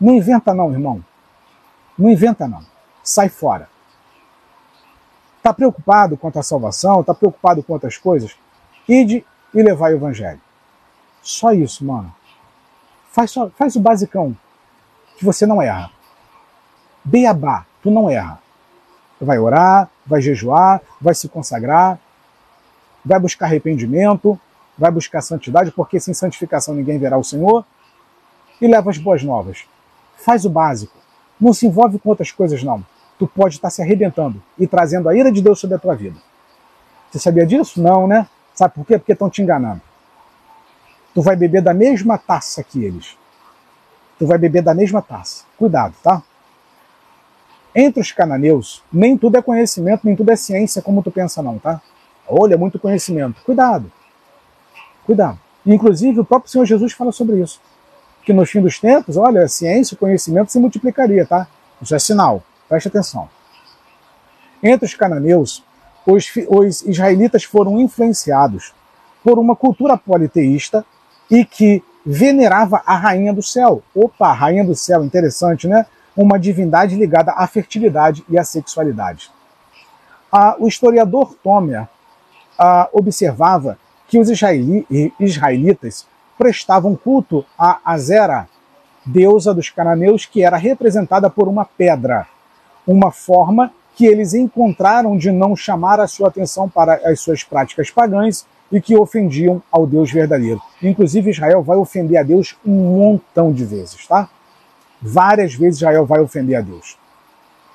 [0.00, 1.04] Não inventa, não, irmão.
[1.98, 2.64] Não inventa, não.
[3.02, 3.68] Sai fora.
[5.38, 7.00] Está preocupado quanto à salvação?
[7.00, 8.36] Está preocupado com outras coisas?
[8.92, 9.24] Ide
[9.54, 10.40] e levai o evangelho.
[11.22, 12.14] Só isso, mano.
[13.12, 14.36] Faz, só, faz o basicão,
[15.16, 15.90] que você não erra.
[17.04, 18.40] Beabá, tu não erra.
[19.20, 21.98] Vai orar, vai jejuar, vai se consagrar,
[23.04, 24.38] vai buscar arrependimento,
[24.76, 27.64] vai buscar santidade, porque sem santificação ninguém verá o Senhor,
[28.60, 29.64] e leva as boas novas.
[30.16, 30.96] Faz o básico.
[31.40, 32.84] Não se envolve com outras coisas, não
[33.20, 36.18] tu pode estar se arrebentando e trazendo a ira de Deus sobre a tua vida.
[37.10, 37.82] Você sabia disso?
[37.82, 38.26] Não, né?
[38.60, 38.98] Sabe por quê?
[38.98, 39.80] Porque estão te enganando.
[41.14, 43.16] Tu vai beber da mesma taça que eles.
[44.18, 45.44] Tu vai beber da mesma taça.
[45.56, 46.22] Cuidado, tá?
[47.74, 51.58] Entre os cananeus, nem tudo é conhecimento, nem tudo é ciência como tu pensa, não,
[51.58, 51.80] tá?
[52.28, 53.40] Olha, é muito conhecimento.
[53.44, 53.90] Cuidado.
[55.06, 55.38] Cuidado.
[55.64, 57.62] Inclusive, o próprio Senhor Jesus fala sobre isso.
[58.26, 61.48] Que no fim dos tempos, olha, a ciência, o conhecimento se multiplicaria, tá?
[61.80, 62.42] Isso é sinal.
[62.68, 63.26] Preste atenção.
[64.62, 65.64] Entre os cananeus,
[66.12, 68.72] os, os israelitas foram influenciados
[69.22, 70.84] por uma cultura politeísta
[71.30, 73.82] e que venerava a rainha do céu.
[73.94, 75.86] Opa, a rainha do céu, interessante, né?
[76.16, 79.30] Uma divindade ligada à fertilidade e à sexualidade.
[80.32, 81.86] Ah, o historiador Tomer
[82.58, 84.86] ah, observava que os israeli
[85.20, 88.48] israelitas prestavam culto a Azera,
[89.04, 92.26] deusa dos cananeus, que era representada por uma pedra
[92.86, 97.90] uma forma que eles encontraram de não chamar a sua atenção para as suas práticas
[97.90, 100.58] pagãs e que ofendiam ao Deus verdadeiro.
[100.82, 104.30] Inclusive, Israel vai ofender a Deus um montão de vezes, tá?
[105.02, 106.96] Várias vezes Israel vai ofender a Deus.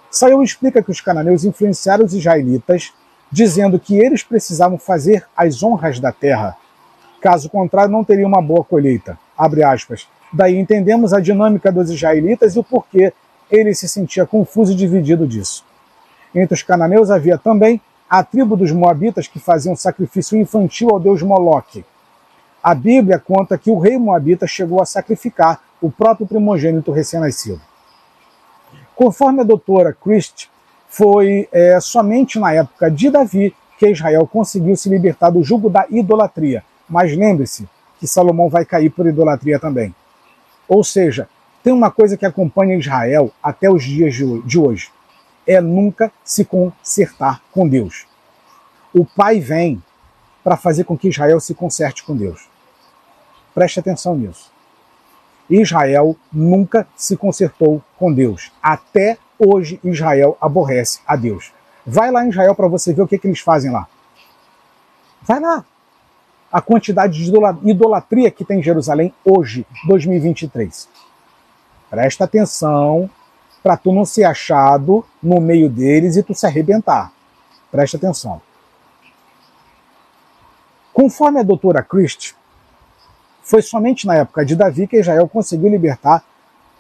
[0.10, 2.92] Sael explica que os cananeus influenciaram os israelitas,
[3.32, 6.58] dizendo que eles precisavam fazer as honras da terra.
[7.22, 9.16] Caso contrário, não teriam uma boa colheita.
[9.38, 10.08] Abre aspas.
[10.34, 13.14] Daí entendemos a dinâmica dos israelitas e o porquê
[13.52, 15.64] ele se sentia confuso e dividido disso.
[16.36, 21.24] Entre os cananeus havia também a tribo dos moabitas que faziam sacrifício infantil ao deus
[21.24, 21.86] Moloque.
[22.62, 27.62] A Bíblia conta que o rei moabita chegou a sacrificar o próprio primogênito recém-nascido.
[28.96, 30.48] Conforme a doutora Christ,
[30.88, 35.86] foi é, somente na época de Davi que Israel conseguiu se libertar do jugo da
[35.90, 36.64] idolatria.
[36.88, 37.68] Mas lembre-se
[38.00, 39.94] que Salomão vai cair por idolatria também.
[40.68, 41.28] Ou seja,
[41.64, 44.90] tem uma coisa que acompanha Israel até os dias de hoje:
[45.48, 48.06] é nunca se consertar com Deus.
[48.94, 49.82] O Pai vem
[50.44, 52.48] para fazer com que Israel se conserte com Deus.
[53.54, 54.52] Preste atenção nisso.
[55.50, 58.52] Israel nunca se consertou com Deus.
[58.62, 61.52] Até hoje Israel aborrece a Deus.
[61.86, 63.88] Vai lá em Israel para você ver o que, que eles fazem lá.
[65.22, 65.64] Vai lá.
[66.52, 67.32] A quantidade de
[67.70, 70.88] idolatria que tem em Jerusalém hoje, 2023.
[71.90, 73.10] Presta atenção
[73.66, 77.12] para tu não ser achado no meio deles e tu se arrebentar.
[77.72, 78.40] Presta atenção.
[80.94, 82.36] Conforme a doutora Christ,
[83.42, 86.24] foi somente na época de Davi que Israel conseguiu libertar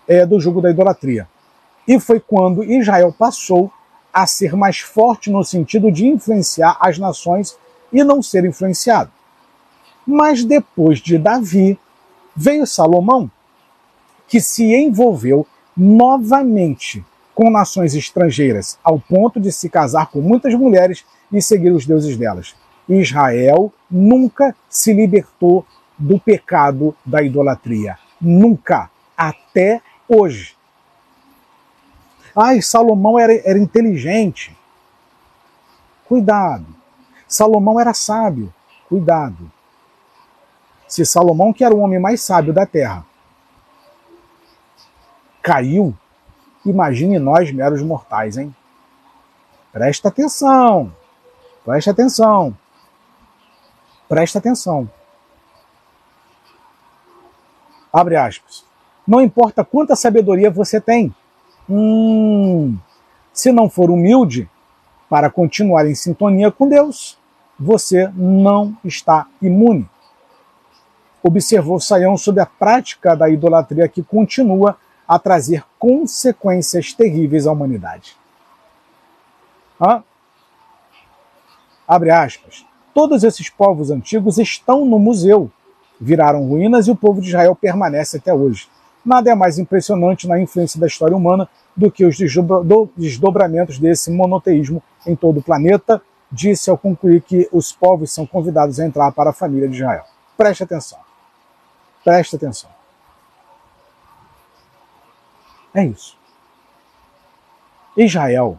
[0.08, 1.28] é, do jugo da idolatria.
[1.88, 3.74] E foi quando Israel passou
[4.13, 7.58] a ser mais forte no sentido de influenciar as nações
[7.91, 9.12] e não ser influenciado.
[10.06, 11.80] Mas depois de Davi,
[12.36, 13.32] veio Salomão,
[14.28, 21.06] que se envolveu novamente com nações estrangeiras, ao ponto de se casar com muitas mulheres
[21.32, 22.56] e seguir os deuses delas.
[22.88, 25.66] Israel nunca se libertou
[25.98, 27.98] do pecado da idolatria.
[28.22, 28.90] Nunca.
[29.18, 30.56] Até hoje.
[32.36, 34.56] Ai, Salomão era, era inteligente.
[36.06, 36.68] Cuidado.
[37.28, 38.54] Salomão era sábio.
[38.88, 39.52] Cuidado.
[40.88, 43.06] Se Salomão, que era o homem mais sábio da terra,
[45.46, 45.94] caiu,
[46.66, 48.54] imagine nós, meros mortais, hein?
[49.72, 50.92] Presta atenção,
[51.64, 52.58] presta atenção,
[54.10, 54.90] presta atenção.
[57.94, 58.66] Abre aspas.
[59.08, 61.14] Não importa quanta sabedoria você tem.
[61.70, 62.76] Hum,
[63.32, 64.50] se não for humilde
[65.08, 67.20] para continuar em sintonia com Deus,
[67.60, 69.88] você não está imune.
[71.22, 78.15] Observou Saião sobre a prática da idolatria que continua a trazer consequências terríveis à humanidade.
[79.80, 80.04] Hã?
[81.88, 82.65] Abre aspas.
[82.94, 85.52] Todos esses povos antigos estão no museu,
[86.00, 88.68] viraram ruínas e o povo de Israel permanece até hoje.
[89.06, 92.18] Nada é mais impressionante na influência da história humana do que os
[92.98, 98.80] desdobramentos desse monoteísmo em todo o planeta, disse ao concluir que os povos são convidados
[98.80, 100.06] a entrar para a família de Israel.
[100.36, 100.98] Preste atenção.
[102.04, 102.70] Preste atenção.
[105.76, 106.18] É isso.
[107.98, 108.58] Israel,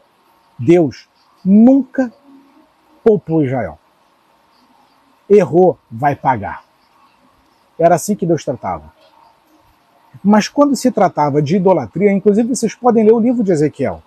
[0.58, 1.08] Deus
[1.42, 2.12] nunca
[3.02, 3.78] poupou Israel.
[5.28, 6.64] Errou, vai pagar.
[7.78, 8.92] Era assim que Deus tratava.
[10.22, 14.02] Mas quando se tratava de idolatria, inclusive vocês podem ler o livro de Ezequiel,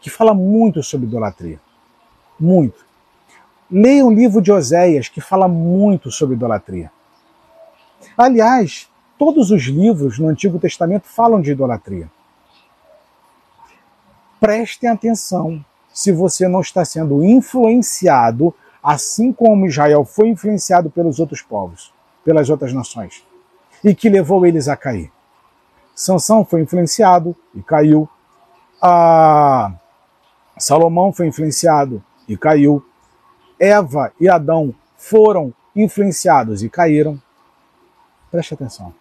[0.00, 1.60] que fala muito sobre idolatria.
[2.38, 2.84] Muito.
[3.70, 6.90] Leiam o livro de Oséias, que fala muito sobre idolatria.
[8.18, 12.10] Aliás, todos os livros no Antigo Testamento falam de idolatria
[14.40, 21.42] prestem atenção se você não está sendo influenciado, assim como Israel foi influenciado pelos outros
[21.42, 21.92] povos,
[22.24, 23.22] pelas outras nações,
[23.84, 25.12] e que levou eles a cair.
[25.94, 28.08] Sansão foi influenciado e caiu.
[28.80, 29.72] A
[30.56, 32.82] Salomão foi influenciado e caiu.
[33.58, 37.20] Eva e Adão foram influenciados e caíram.
[38.30, 38.94] Preste atenção.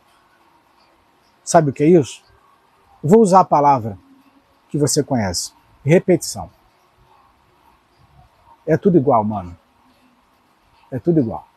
[1.44, 2.22] Sabe o que é isso?
[3.02, 3.98] Vou usar a palavra
[4.70, 5.52] que você conhece.
[5.84, 6.50] Repetição.
[8.66, 9.58] É tudo igual, mano.
[10.92, 11.48] É tudo igual.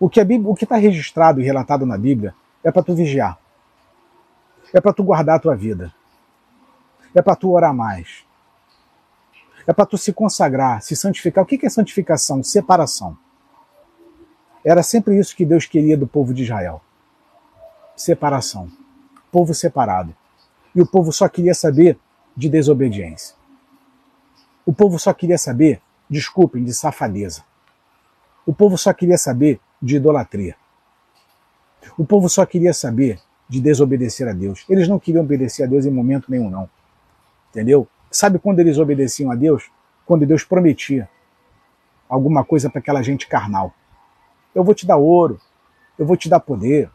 [0.00, 3.38] O que está registrado e relatado na Bíblia é para tu vigiar.
[4.72, 5.94] É para tu guardar a tua vida.
[7.14, 8.24] É para tu orar mais.
[9.66, 11.44] É para tu se consagrar, se santificar.
[11.44, 12.42] O que é santificação?
[12.42, 13.16] Separação.
[14.64, 16.80] Era sempre isso que Deus queria do povo de Israel.
[17.96, 18.70] Separação.
[19.30, 20.14] Povo separado
[20.74, 21.98] e o povo só queria saber
[22.36, 23.34] de desobediência.
[24.64, 27.42] O povo só queria saber, desculpem, de safadeza.
[28.46, 30.56] O povo só queria saber de idolatria.
[31.96, 34.64] O povo só queria saber de desobedecer a Deus.
[34.68, 36.68] Eles não queriam obedecer a Deus em momento nenhum, não.
[37.50, 37.88] Entendeu?
[38.10, 39.70] Sabe quando eles obedeciam a Deus?
[40.06, 41.08] Quando Deus prometia
[42.08, 43.74] alguma coisa para aquela gente carnal.
[44.54, 45.40] Eu vou te dar ouro,
[45.98, 46.90] eu vou te dar poder,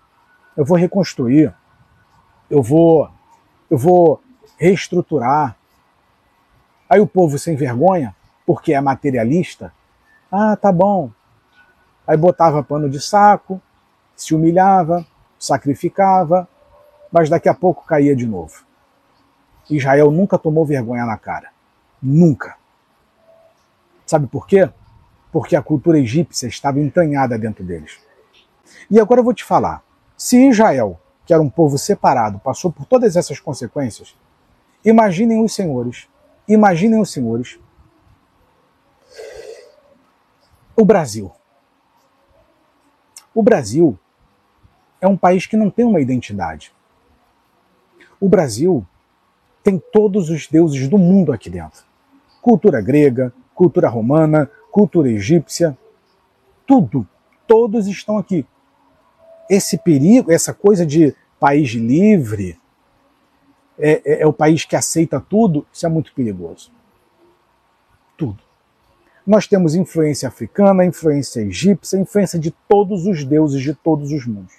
[0.57, 1.53] eu vou reconstruir,
[2.49, 3.09] eu vou
[3.73, 4.21] eu vou
[4.55, 5.57] reestruturar.
[6.87, 9.73] Aí o povo sem vergonha, porque é materialista,
[10.31, 11.09] ah, tá bom.
[12.05, 13.59] Aí botava pano de saco,
[14.15, 15.03] se humilhava,
[15.39, 16.47] sacrificava,
[17.11, 18.63] mas daqui a pouco caía de novo.
[19.67, 21.49] Israel nunca tomou vergonha na cara.
[21.99, 22.55] Nunca.
[24.05, 24.69] Sabe por quê?
[25.31, 27.99] Porque a cultura egípcia estava entranhada dentro deles.
[28.91, 29.81] E agora eu vou te falar:
[30.15, 34.15] se Israel que era um povo separado, passou por todas essas consequências,
[34.83, 36.07] imaginem os senhores,
[36.47, 37.59] imaginem os senhores,
[40.75, 41.31] o Brasil.
[43.33, 43.97] O Brasil
[44.99, 46.73] é um país que não tem uma identidade.
[48.19, 48.85] O Brasil
[49.63, 51.83] tem todos os deuses do mundo aqui dentro.
[52.41, 55.77] Cultura grega, cultura romana, cultura egípcia,
[56.65, 57.07] tudo,
[57.47, 58.45] todos estão aqui
[59.49, 62.59] esse perigo, essa coisa de país livre,
[63.77, 66.71] é, é, é, o país que aceita tudo, isso é muito perigoso.
[68.17, 68.41] Tudo.
[69.25, 74.55] Nós temos influência africana, influência egípcia, influência de todos os deuses de todos os mundos.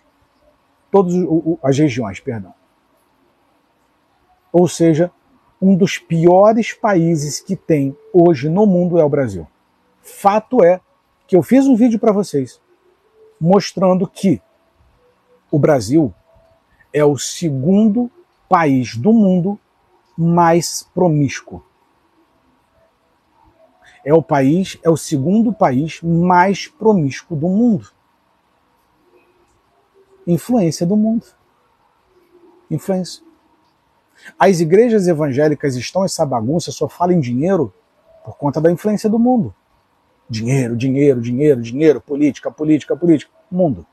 [0.91, 1.15] Todas
[1.63, 2.55] as regiões, perdão.
[4.53, 5.11] Ou seja,
[5.61, 9.47] um dos piores países que tem hoje no mundo é o Brasil.
[10.01, 10.81] Fato é
[11.27, 12.61] que eu fiz um vídeo para vocês
[13.41, 14.41] mostrando que
[15.55, 16.13] o Brasil
[16.93, 18.11] é o segundo
[18.49, 19.57] país do mundo
[20.19, 21.65] mais promíscuo.
[24.05, 27.89] É o país, é o segundo país mais promíscuo do mundo.
[30.27, 31.25] Influência do mundo.
[32.69, 33.23] Influência.
[34.37, 37.73] As igrejas evangélicas estão essa bagunça, só falam em dinheiro
[38.25, 39.55] por conta da influência do mundo.
[40.29, 43.87] Dinheiro, dinheiro, dinheiro, dinheiro, política, política, política, mundo.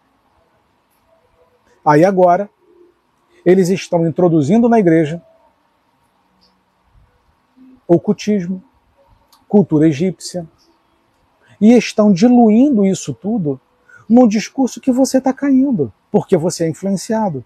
[1.86, 2.50] Aí agora,
[3.46, 5.22] eles estão introduzindo na igreja
[7.88, 8.64] ocultismo,
[9.48, 10.48] cultura egípcia,
[11.60, 13.60] e estão diluindo isso tudo
[14.08, 17.44] num discurso que você está caindo, porque você é influenciado.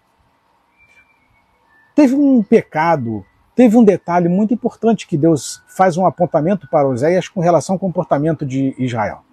[1.96, 3.26] Teve um pecado,
[3.56, 7.80] teve um detalhe muito importante que Deus faz um apontamento para Oséias com relação ao
[7.80, 9.24] comportamento de Israel.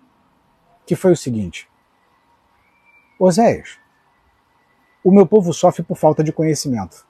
[0.84, 1.68] que foi o seguinte:
[3.18, 3.78] Oséias,
[5.04, 7.06] o meu povo sofre por falta de conhecimento.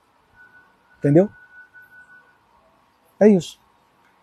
[0.99, 1.29] Entendeu?
[3.19, 3.61] É isso.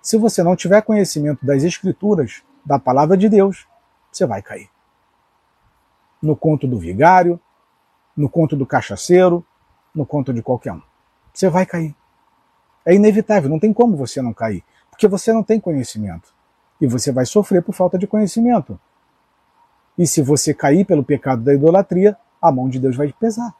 [0.02, 3.68] Se você não tiver conhecimento das Escrituras, da palavra de Deus,
[4.12, 4.70] você vai cair.
[6.22, 7.40] No conto do vigário,
[8.16, 9.46] no conto do cachaceiro,
[9.94, 10.82] no conto de qualquer um.
[11.34, 11.96] Você vai cair.
[12.86, 16.34] É inevitável, não tem como você não cair, porque você não tem conhecimento.
[16.82, 18.80] E você vai sofrer por falta de conhecimento.
[19.98, 23.54] E se você cair pelo pecado da idolatria, a mão de Deus vai pesar.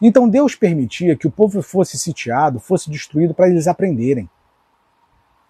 [0.00, 4.28] Então Deus permitia que o povo fosse sitiado, fosse destruído para eles aprenderem.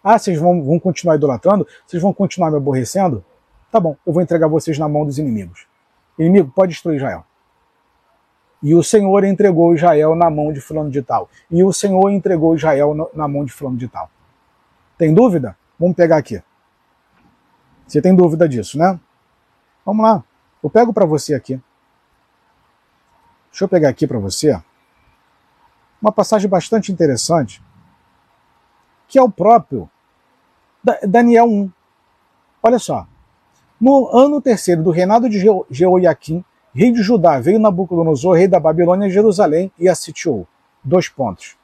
[0.03, 1.67] Ah, vocês vão, vão continuar idolatrando?
[1.87, 3.25] Vocês vão continuar me aborrecendo?
[3.71, 5.67] Tá bom, eu vou entregar vocês na mão dos inimigos.
[6.19, 7.25] Inimigo, pode destruir Israel.
[8.63, 11.29] E o Senhor entregou Israel na mão de fulano de tal.
[11.51, 14.11] E o Senhor entregou Israel na mão de fulano de tal.
[14.97, 15.57] Tem dúvida?
[15.79, 16.43] Vamos pegar aqui.
[17.87, 18.99] Você tem dúvida disso, né?
[19.85, 20.25] Vamos lá.
[20.63, 21.61] Eu pego para você aqui.
[23.55, 24.61] Deixa eu pegar aqui para você
[26.03, 27.63] uma passagem bastante interessante,
[29.07, 29.89] que é o próprio
[31.07, 31.71] Daniel 1.
[32.61, 33.07] Olha só.
[33.81, 35.41] No ano terceiro do reinado de
[35.71, 36.45] Jeoiaquim,
[36.75, 40.49] rei de Judá, veio Nabucodonosor, rei da Babilônia, a Jerusalém e a sitiou.
[40.83, 41.57] Dois pontos.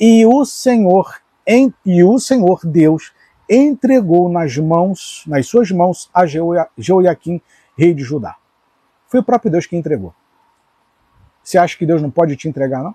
[0.00, 3.12] E o Senhor, em, e o Senhor Deus
[3.50, 7.38] entregou nas mãos, nas suas mãos, a Jeoiaquim,
[7.76, 8.34] rei de Judá.
[9.08, 10.14] Foi o próprio Deus que entregou.
[11.48, 12.94] Você acha que Deus não pode te entregar, não?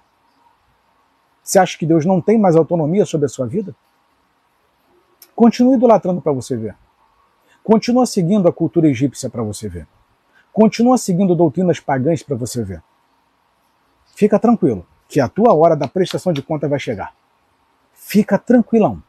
[1.41, 3.75] Você acha que Deus não tem mais autonomia sobre a sua vida?
[5.35, 6.75] Continue idolatrando para você ver.
[7.63, 9.87] Continua seguindo a cultura egípcia para você ver.
[10.51, 12.83] Continua seguindo doutrinas pagãs para você ver.
[14.13, 17.11] Fica tranquilo, que a tua hora da prestação de conta vai chegar.
[17.91, 19.01] Fica tranquilão.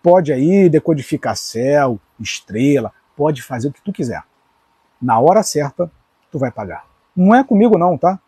[0.00, 4.22] Pode aí decodificar céu, estrela, pode fazer o que tu quiser.
[5.02, 5.90] Na hora certa,
[6.30, 6.86] tu vai pagar.
[7.16, 8.20] Não é comigo não, tá?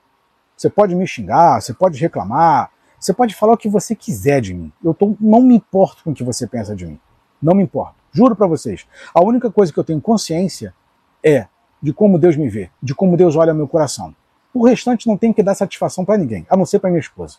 [0.57, 4.55] Você pode me xingar, você pode reclamar, você pode falar o que você quiser de
[4.55, 4.73] mim.
[4.83, 6.99] Eu tô, não me importo com o que você pensa de mim.
[7.43, 7.95] Não me importo.
[8.11, 8.87] Juro para vocês.
[9.15, 10.75] A única coisa que eu tenho consciência
[11.23, 11.47] é
[11.83, 14.15] de como Deus me vê, de como Deus olha meu coração.
[14.55, 17.37] O restante não tem que dar satisfação para ninguém, a não ser para minha esposa.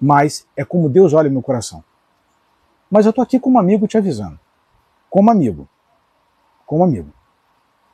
[0.00, 1.82] Mas é como Deus olha meu coração.
[2.88, 4.38] Mas eu tô aqui como amigo te avisando.
[5.10, 5.68] Como amigo.
[6.64, 7.12] Como amigo.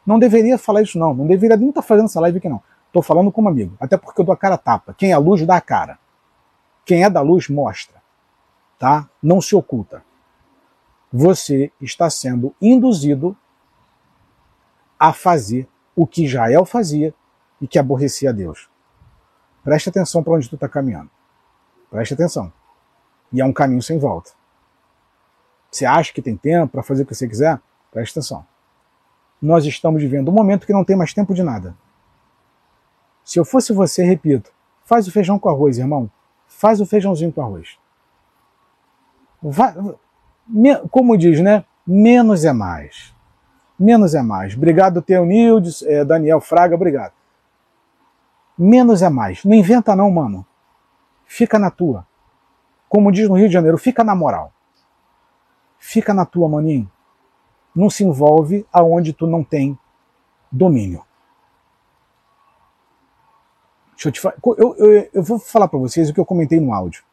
[0.05, 2.63] Não deveria falar isso não, não deveria nem estar tá fazendo essa live aqui não.
[2.93, 4.95] Tô falando como amigo, até porque eu dou a cara tapa.
[4.95, 5.99] Quem é a luz dá a cara.
[6.85, 8.03] Quem é da luz mostra,
[8.79, 9.09] tá?
[9.23, 10.05] Não se oculta.
[11.11, 13.37] Você está sendo induzido
[14.99, 17.15] a fazer o que Israel fazia
[17.61, 18.69] e que aborrecia a Deus.
[19.65, 21.11] Preste atenção para onde tu está caminhando.
[21.91, 22.53] Preste atenção.
[23.33, 24.33] E é um caminho sem volta.
[25.71, 27.61] Você acha que tem tempo para fazer o que você quiser?
[27.91, 28.47] Preste atenção.
[29.41, 31.77] Nós estamos vivendo um momento que não tem mais tempo de nada.
[33.25, 34.53] Se eu fosse você, repito,
[34.85, 36.11] faz o feijão com arroz, irmão.
[36.47, 37.79] Faz o feijãozinho com arroz.
[39.43, 39.75] Vai,
[40.91, 41.65] como diz, né?
[41.87, 43.13] Menos é mais
[43.83, 44.55] menos é mais.
[44.55, 47.13] Obrigado, Teonildes, é, Daniel Fraga, obrigado.
[48.57, 49.45] Menos é mais.
[49.45, 50.47] Não inventa não, mano.
[51.27, 52.07] Fica na tua.
[52.89, 54.53] Como diz no Rio de Janeiro, fica na moral.
[55.79, 56.91] Fica na tua, maninho.
[57.75, 59.77] Não se envolve aonde tu não tem
[60.51, 61.03] domínio.
[64.03, 64.37] Deixa eu te falar.
[64.59, 67.05] Eu, eu, eu vou falar para vocês o que eu comentei no áudio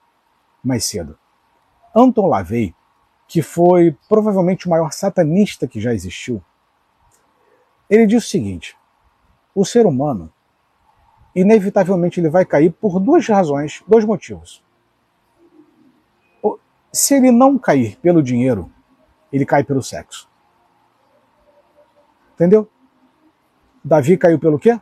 [0.63, 1.17] mais cedo.
[1.95, 2.73] Anton LaVey,
[3.27, 6.43] que foi provavelmente o maior satanista que já existiu,
[7.87, 8.75] ele diz o seguinte:
[9.53, 10.33] o ser humano,
[11.35, 14.63] inevitavelmente, ele vai cair por duas razões, dois motivos.
[16.91, 18.71] Se ele não cair pelo dinheiro,
[19.31, 20.27] ele cai pelo sexo.
[22.33, 22.67] Entendeu?
[23.83, 24.81] Davi caiu pelo quê?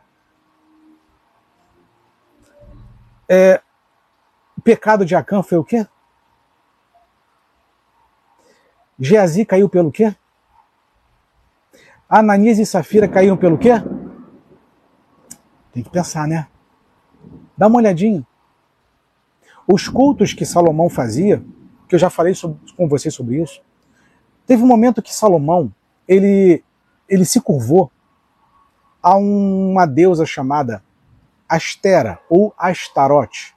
[3.28, 3.60] É,
[4.56, 5.86] o pecado de Acã foi o quê?
[8.98, 10.14] Geazi caiu pelo quê?
[12.08, 13.72] Ananias e Safira caíram pelo quê?
[15.72, 16.48] Tem que pensar, né?
[17.56, 18.26] Dá uma olhadinha.
[19.70, 21.44] Os cultos que Salomão fazia,
[21.86, 23.60] que eu já falei sobre, com vocês sobre isso,
[24.46, 25.70] teve um momento que Salomão
[26.06, 26.64] ele,
[27.06, 27.92] ele se curvou
[29.02, 30.82] a uma deusa chamada
[31.48, 33.56] Astera ou Astarote,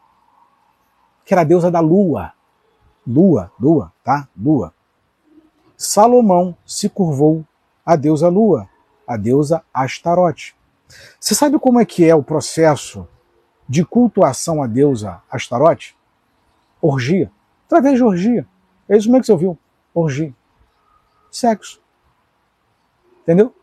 [1.25, 2.33] que era a deusa da lua.
[3.05, 4.27] Lua, lua, tá?
[4.37, 4.73] Lua.
[5.75, 7.43] Salomão se curvou
[7.85, 8.69] a deusa Lua,
[9.07, 10.55] a deusa Astarote.
[11.19, 13.07] Você sabe como é que é o processo
[13.67, 15.97] de cultuação à deusa Astarote?
[16.81, 17.31] Orgia.
[17.65, 18.45] Através de orgia.
[18.87, 19.57] É isso mesmo que você ouviu.
[19.93, 20.33] Orgia.
[21.31, 21.81] Sexo.
[23.23, 23.53] Entendeu?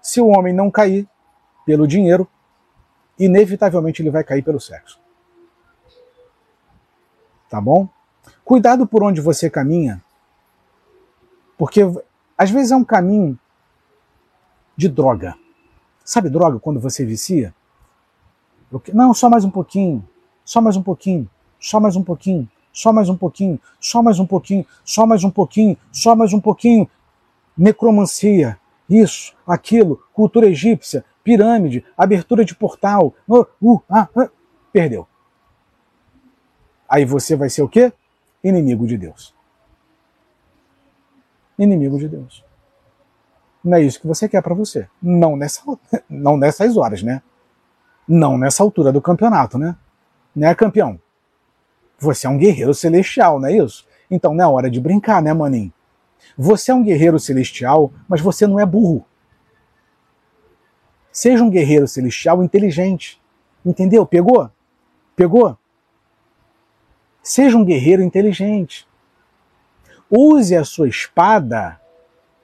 [0.00, 1.08] Se o homem não cair
[1.64, 2.28] pelo dinheiro,
[3.20, 4.98] inevitavelmente ele vai cair pelo sexo.
[7.48, 7.88] Tá bom?
[8.44, 10.02] Cuidado por onde você caminha,
[11.58, 11.82] porque
[12.36, 13.38] às vezes é um caminho
[14.76, 15.36] de droga.
[16.04, 17.54] Sabe droga quando você vicia?
[18.94, 20.08] Não, só mais um pouquinho,
[20.44, 24.26] só mais um pouquinho, só mais um pouquinho, só mais um pouquinho, só mais um
[24.26, 26.88] pouquinho, só mais um pouquinho, só mais um pouquinho.
[27.56, 28.58] Necromancia,
[28.88, 34.30] isso, aquilo, cultura egípcia, pirâmide, abertura de portal, uh, uh, ah, uh,
[34.72, 35.06] perdeu.
[36.88, 37.92] Aí você vai ser o quê?
[38.42, 39.34] Inimigo de Deus.
[41.58, 42.44] Inimigo de Deus.
[43.62, 44.88] Não é isso que você quer para você.
[45.00, 45.62] Não, nessa,
[46.08, 47.22] não nessas horas, né?
[48.08, 49.76] Não nessa altura do campeonato, né?
[50.34, 50.98] Né, campeão?
[51.98, 53.86] Você é um guerreiro celestial, não é isso?
[54.10, 55.72] Então não é hora de brincar, né, maninho?
[56.36, 59.04] Você é um guerreiro celestial, mas você não é burro.
[61.12, 63.20] Seja um guerreiro celestial inteligente.
[63.64, 64.06] Entendeu?
[64.06, 64.50] Pegou?
[65.16, 65.56] Pegou?
[67.22, 68.88] Seja um guerreiro inteligente.
[70.10, 71.80] Use a sua espada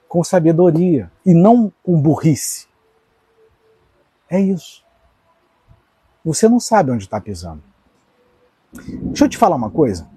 [0.07, 2.67] com sabedoria e não com burrice.
[4.29, 4.85] É isso.
[6.23, 7.63] Você não sabe onde está pisando.
[8.73, 10.09] Deixa eu te falar uma coisa.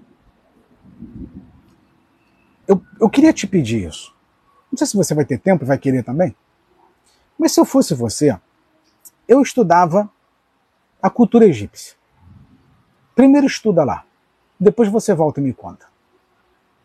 [2.67, 4.13] Eu, eu queria te pedir isso.
[4.71, 6.35] Não sei se você vai ter tempo e vai querer também.
[7.41, 8.39] Mas se eu fosse você,
[9.27, 10.07] eu estudava
[11.01, 11.95] a cultura egípcia.
[13.15, 14.05] Primeiro estuda lá.
[14.59, 15.87] Depois você volta e me conta.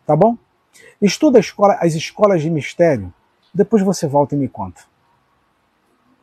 [0.03, 0.35] Tá bom?
[0.99, 3.13] Estuda escola, as escolas de mistério,
[3.53, 4.81] depois você volta e me conta.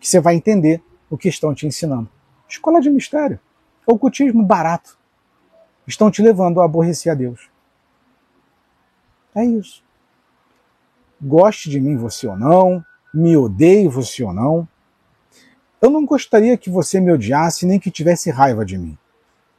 [0.01, 2.11] Que você vai entender o que estão te ensinando.
[2.49, 3.39] Escola de mistério.
[3.87, 4.99] Ocultismo barato.
[5.87, 7.49] Estão te levando a aborrecer a Deus.
[9.33, 9.85] É isso.
[11.23, 14.69] Goste de mim você ou não, me odeie você ou não.
[15.81, 18.99] Eu não gostaria que você me odiasse nem que tivesse raiva de mim.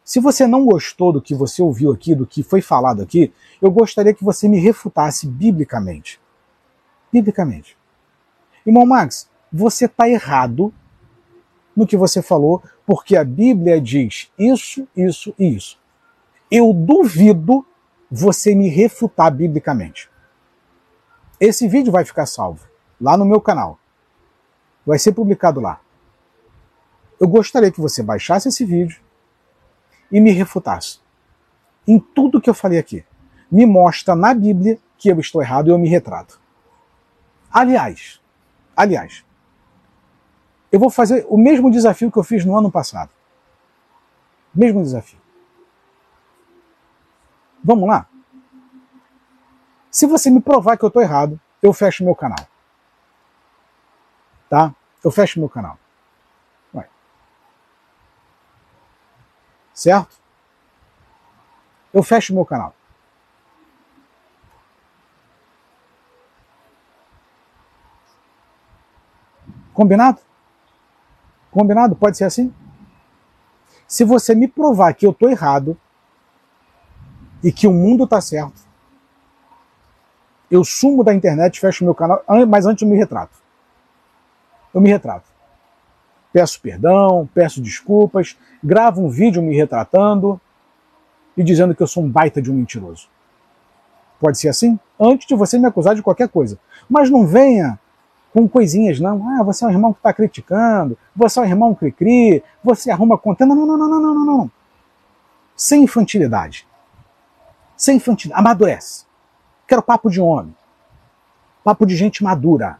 [0.04, 3.72] Se você não gostou do que você ouviu aqui, do que foi falado aqui, eu
[3.72, 6.20] gostaria que você me refutasse biblicamente.
[7.12, 7.78] Biblicamente.
[8.66, 10.74] Irmão Max, você está errado
[11.76, 15.80] no que você falou, porque a Bíblia diz isso, isso e isso.
[16.52, 17.66] Eu duvido
[18.12, 20.10] você me refutar biblicamente.
[21.40, 23.80] Esse vídeo vai ficar salvo lá no meu canal.
[24.86, 25.80] Vai ser publicado lá.
[27.20, 29.00] Eu gostaria que você baixasse esse vídeo,
[30.12, 31.00] e me refutasse.
[31.88, 33.06] Em tudo que eu falei aqui.
[33.52, 36.40] Me mostra na Bíblia que eu estou errado e eu me retrato.
[37.52, 38.22] Aliás,
[38.76, 39.26] aliás,
[40.72, 43.12] eu vou fazer o mesmo desafio que eu fiz no ano passado.
[44.54, 45.20] Mesmo desafio.
[47.64, 48.08] Vamos lá?
[49.92, 52.46] Se você me provar que eu estou errado, eu fecho meu canal.
[54.56, 54.74] Tá?
[55.04, 55.78] Eu fecho meu canal.
[59.74, 60.16] certo?
[61.94, 62.74] Eu fecho meu canal.
[69.74, 70.22] Combinado?
[71.52, 71.94] Combinado?
[71.94, 72.56] Pode ser assim?
[73.86, 75.78] Se você me provar que eu estou errado
[77.44, 78.62] e que o mundo está certo,
[80.50, 83.45] eu sumo da internet, fecho meu canal, mas antes eu me retrato.
[84.76, 85.36] Eu me retrato
[86.36, 90.40] peço perdão, peço desculpas, gravo um vídeo me retratando
[91.38, 93.08] e dizendo que eu sou um baita de um mentiroso.
[94.20, 94.78] Pode ser assim?
[95.00, 96.60] Antes de você me acusar de qualquer coisa.
[96.90, 97.80] Mas não venha
[98.34, 99.30] com coisinhas, não.
[99.30, 103.18] Ah, você é um irmão que está criticando, você é um irmão cri-cri, você arruma
[103.18, 103.56] contenda.
[103.56, 104.52] Não, não, não, não, não, não, não.
[105.56, 106.68] Sem infantilidade.
[107.78, 108.42] Sem infantilidade.
[108.42, 109.06] Amadurece.
[109.66, 110.54] Quero papo de homem.
[111.64, 112.78] Papo de gente madura.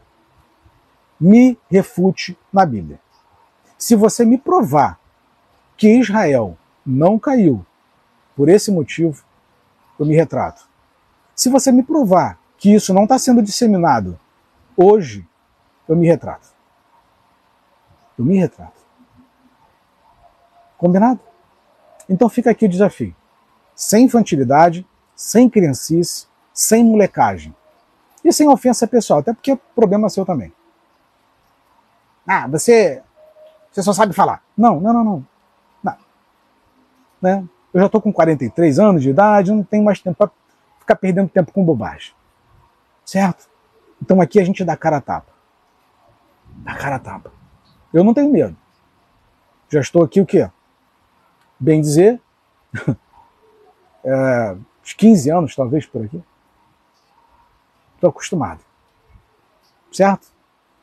[1.20, 3.00] Me refute na Bíblia.
[3.78, 4.98] Se você me provar
[5.76, 7.64] que Israel não caiu
[8.34, 9.24] por esse motivo,
[9.98, 10.68] eu me retrato.
[11.34, 14.18] Se você me provar que isso não está sendo disseminado
[14.76, 15.26] hoje,
[15.88, 16.48] eu me retrato.
[18.18, 18.80] Eu me retrato.
[20.78, 21.20] Combinado?
[22.08, 23.14] Então fica aqui o desafio.
[23.74, 27.54] Sem infantilidade, sem criancice, sem molecagem.
[28.24, 30.52] E sem ofensa pessoal, até porque é problema seu também.
[32.26, 33.02] Ah, você
[33.76, 34.42] você só sabe falar.
[34.56, 35.26] Não, não, não, não.
[35.82, 35.96] não.
[37.20, 37.44] Né?
[37.74, 40.30] Eu já estou com 43 anos de idade, não tenho mais tempo para
[40.80, 42.14] ficar perdendo tempo com bobagem.
[43.04, 43.50] Certo?
[44.00, 45.30] Então aqui a gente dá cara a tapa.
[46.56, 47.30] Dá cara a tapa.
[47.92, 48.56] Eu não tenho medo.
[49.68, 50.50] Já estou aqui o quê?
[51.60, 52.18] Bem dizer,
[54.04, 56.24] é, uns 15 anos talvez por aqui.
[57.94, 58.60] Estou acostumado.
[59.92, 60.28] Certo?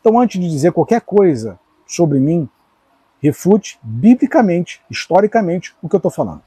[0.03, 2.49] Então, antes de dizer qualquer coisa sobre mim,
[3.21, 6.41] refute biblicamente, historicamente, o que eu estou falando.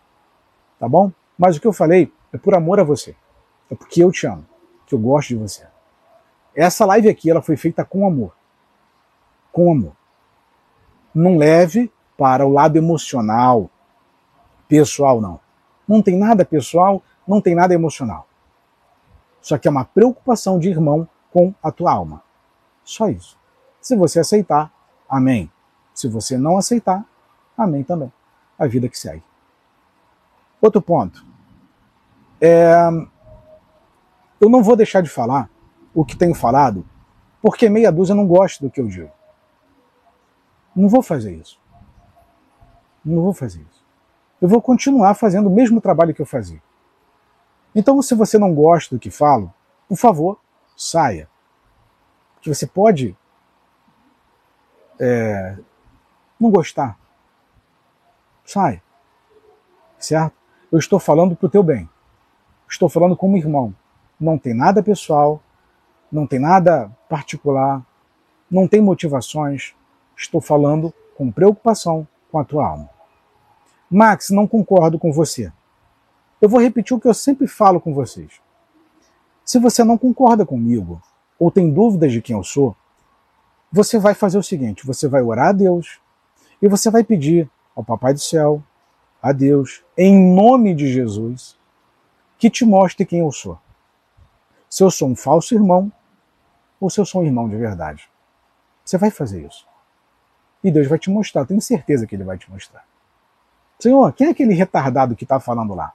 [0.78, 1.11] Tá bom?
[1.38, 3.16] Mas o que eu falei é por amor a você.
[3.70, 4.44] É porque eu te amo,
[4.86, 5.66] que eu gosto de você.
[6.54, 8.36] Essa live aqui, ela foi feita com amor.
[9.50, 9.96] Com amor.
[11.14, 13.70] Não leve para o lado emocional,
[14.68, 15.40] pessoal, não.
[15.88, 18.28] Não tem nada pessoal, não tem nada emocional.
[19.40, 22.22] Só que é uma preocupação de irmão com a tua alma.
[22.84, 23.45] Só isso.
[23.87, 24.72] Se você aceitar,
[25.09, 25.49] amém.
[25.95, 27.07] Se você não aceitar,
[27.57, 28.12] amém também.
[28.59, 29.22] A vida que segue.
[30.61, 31.24] Outro ponto.
[32.41, 32.74] É,
[34.41, 35.49] eu não vou deixar de falar
[35.95, 36.84] o que tenho falado,
[37.41, 39.12] porque meia dúzia não gosta do que eu digo.
[40.74, 41.57] Não vou fazer isso.
[43.05, 43.84] Não vou fazer isso.
[44.43, 46.61] Eu vou continuar fazendo o mesmo trabalho que eu fazia.
[47.72, 49.55] Então, se você não gosta do que falo,
[49.89, 50.41] por favor,
[50.76, 51.28] saia.
[52.34, 53.16] Porque você pode
[55.01, 55.57] é,
[56.38, 56.99] não gostar.
[58.44, 58.82] Sai.
[59.99, 60.34] Certo?
[60.70, 61.88] Eu estou falando para o teu bem.
[62.68, 63.74] Estou falando como irmão.
[64.18, 65.42] Não tem nada pessoal,
[66.11, 67.84] não tem nada particular,
[68.51, 69.74] não tem motivações.
[70.16, 72.90] Estou falando com preocupação com a tua alma.
[73.90, 75.53] Max, não concordo com você.
[76.40, 78.40] Eu vou repetir o que eu sempre falo com vocês.
[79.44, 81.01] Se você não concorda comigo
[81.38, 82.76] ou tem dúvidas de quem eu sou,
[83.71, 86.01] você vai fazer o seguinte: você vai orar a Deus
[86.61, 88.62] e você vai pedir ao Papai do Céu,
[89.23, 91.59] a Deus, em nome de Jesus,
[92.39, 93.59] que te mostre quem eu sou.
[94.69, 95.91] Se eu sou um falso irmão
[96.81, 98.09] ou se eu sou um irmão de verdade.
[98.85, 99.67] Você vai fazer isso.
[100.62, 102.85] E Deus vai te mostrar, tenho certeza que Ele vai te mostrar.
[103.79, 105.93] Senhor, quem é aquele retardado que está falando lá?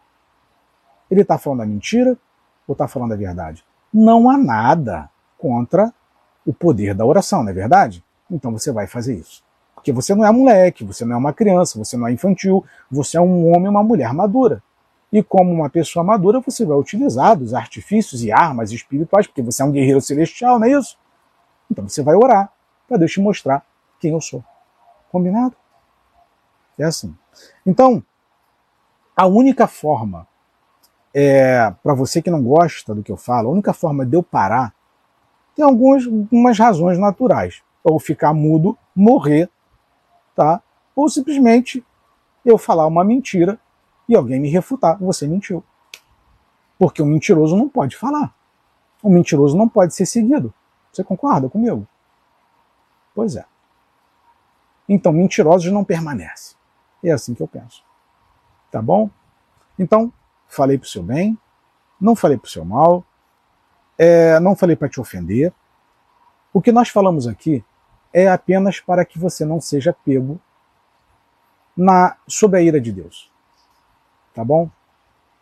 [1.10, 2.18] Ele está falando a mentira
[2.68, 3.66] ou está falando a verdade?
[3.94, 5.94] Não há nada contra
[6.46, 8.04] o poder da oração, não é verdade?
[8.30, 9.44] Então você vai fazer isso.
[9.76, 13.18] Porque você não é moleque, você não é uma criança, você não é infantil, você
[13.18, 14.62] é um homem uma mulher madura.
[15.12, 19.62] E como uma pessoa madura, você vai utilizar dos artifícios e armas espirituais, porque você
[19.62, 20.98] é um guerreiro celestial, não é isso?
[21.70, 22.52] Então você vai orar
[22.88, 23.66] para Deus te mostrar
[24.00, 24.44] quem eu sou.
[25.12, 25.56] Combinado?
[26.78, 27.16] É assim.
[27.66, 28.04] Então,
[29.16, 30.28] a única forma,
[31.14, 34.24] é, para você que não gosta do que eu falo, a única forma de eu
[34.24, 34.74] parar
[35.56, 37.62] tem algumas, razões naturais.
[37.84, 39.49] Ou ficar mudo, morrer,
[40.36, 40.62] tá?
[40.95, 41.84] Ou simplesmente
[42.45, 43.60] eu falar uma mentira
[44.08, 44.97] e alguém me refutar.
[44.99, 45.64] Você mentiu.
[46.78, 48.34] Porque o mentiroso não pode falar.
[49.02, 50.54] O mentiroso não pode ser seguido.
[50.91, 51.88] Você concorda comigo?
[53.16, 53.45] Pois é.
[54.88, 56.58] Então, mentirosos não permanecem.
[57.04, 57.84] É assim que eu penso.
[58.70, 59.10] Tá bom?
[59.78, 60.12] Então,
[60.47, 61.38] falei para o seu bem,
[61.99, 63.04] não falei para o seu mal,
[63.98, 65.54] é, não falei para te ofender.
[66.54, 67.64] O que nós falamos aqui
[68.14, 70.39] é apenas para que você não seja pego
[71.76, 73.32] na sob a ira de Deus.
[74.34, 74.70] Tá bom?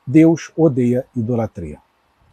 [0.06, 1.80] Deus odeia idolatria.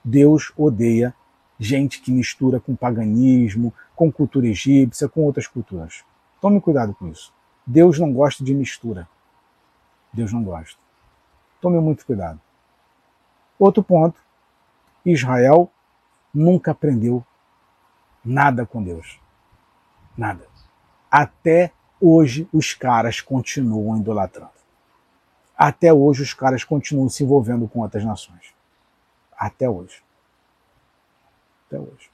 [0.05, 1.14] Deus odeia
[1.59, 6.05] gente que mistura com paganismo, com cultura egípcia, com outras culturas.
[6.41, 7.33] Tome cuidado com isso.
[7.67, 9.09] Deus não gosta de mistura.
[10.12, 10.79] Deus não gosta.
[11.61, 12.41] Tome muito cuidado.
[13.59, 14.21] Outro ponto:
[15.05, 15.71] Israel
[16.37, 17.24] nunca aprendeu
[18.24, 19.18] nada com Deus.
[20.16, 20.47] Nada.
[21.11, 24.51] Até hoje os caras continuam idolatrando.
[25.57, 28.55] Até hoje os caras continuam se envolvendo com outras nações.
[29.37, 30.03] Até hoje.
[31.66, 32.11] Até hoje.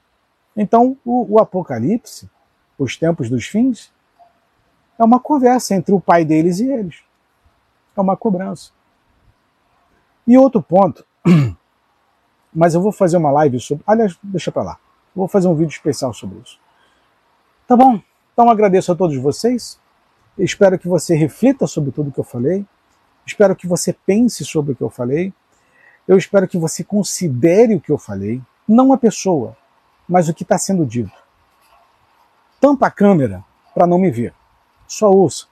[0.55, 2.29] Então, o, o Apocalipse,
[2.77, 3.93] os tempos dos fins,
[4.97, 7.03] é uma conversa entre o pai deles e eles.
[7.95, 8.71] É uma cobrança.
[10.25, 11.05] E outro ponto
[12.53, 13.83] mas eu vou fazer uma live sobre.
[13.87, 14.77] Aliás, deixa para lá.
[15.15, 16.59] Vou fazer um vídeo especial sobre isso.
[17.67, 18.01] Tá bom?
[18.33, 19.79] Então agradeço a todos vocês.
[20.37, 22.65] Espero que você reflita sobre tudo que eu falei.
[23.25, 25.33] Espero que você pense sobre o que eu falei.
[26.07, 29.55] Eu espero que você considere o que eu falei, não a pessoa,
[30.07, 31.17] mas o que está sendo dito.
[32.59, 33.43] Tampa a câmera
[33.73, 34.33] para não me ver.
[34.87, 35.47] Só ouça.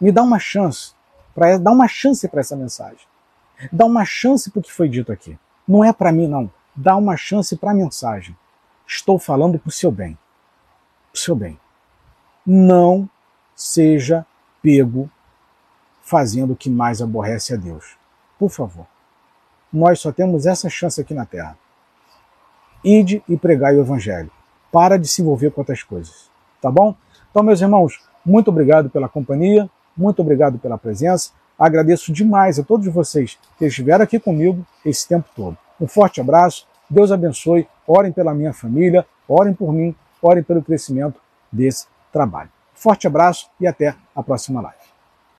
[0.00, 0.92] Me dá uma chance
[1.34, 3.06] para dar uma chance para essa mensagem.
[3.72, 5.38] Dá uma chance para o que foi dito aqui.
[5.68, 6.50] Não é para mim, não.
[6.74, 8.34] Dá uma chance para a mensagem.
[8.86, 10.16] Estou falando para o seu bem.
[11.12, 11.60] Para o seu bem.
[12.46, 13.08] Não
[13.54, 14.24] seja
[14.62, 15.10] pego
[16.00, 17.98] fazendo o que mais aborrece a Deus.
[18.38, 18.86] Por favor.
[19.70, 21.58] Nós só temos essa chance aqui na Terra.
[22.82, 24.30] Ide e pregai o Evangelho.
[24.72, 26.30] Para de se envolver com outras coisas.
[26.62, 26.96] Tá bom?
[27.30, 31.32] Então, meus irmãos, muito obrigado pela companhia, muito obrigado pela presença.
[31.58, 35.56] Agradeço demais a todos vocês que estiveram aqui comigo esse tempo todo.
[35.80, 41.20] Um forte abraço, Deus abençoe, orem pela minha família, orem por mim, ore pelo crescimento
[41.50, 42.50] desse trabalho.
[42.74, 44.77] Forte abraço e até a próxima live.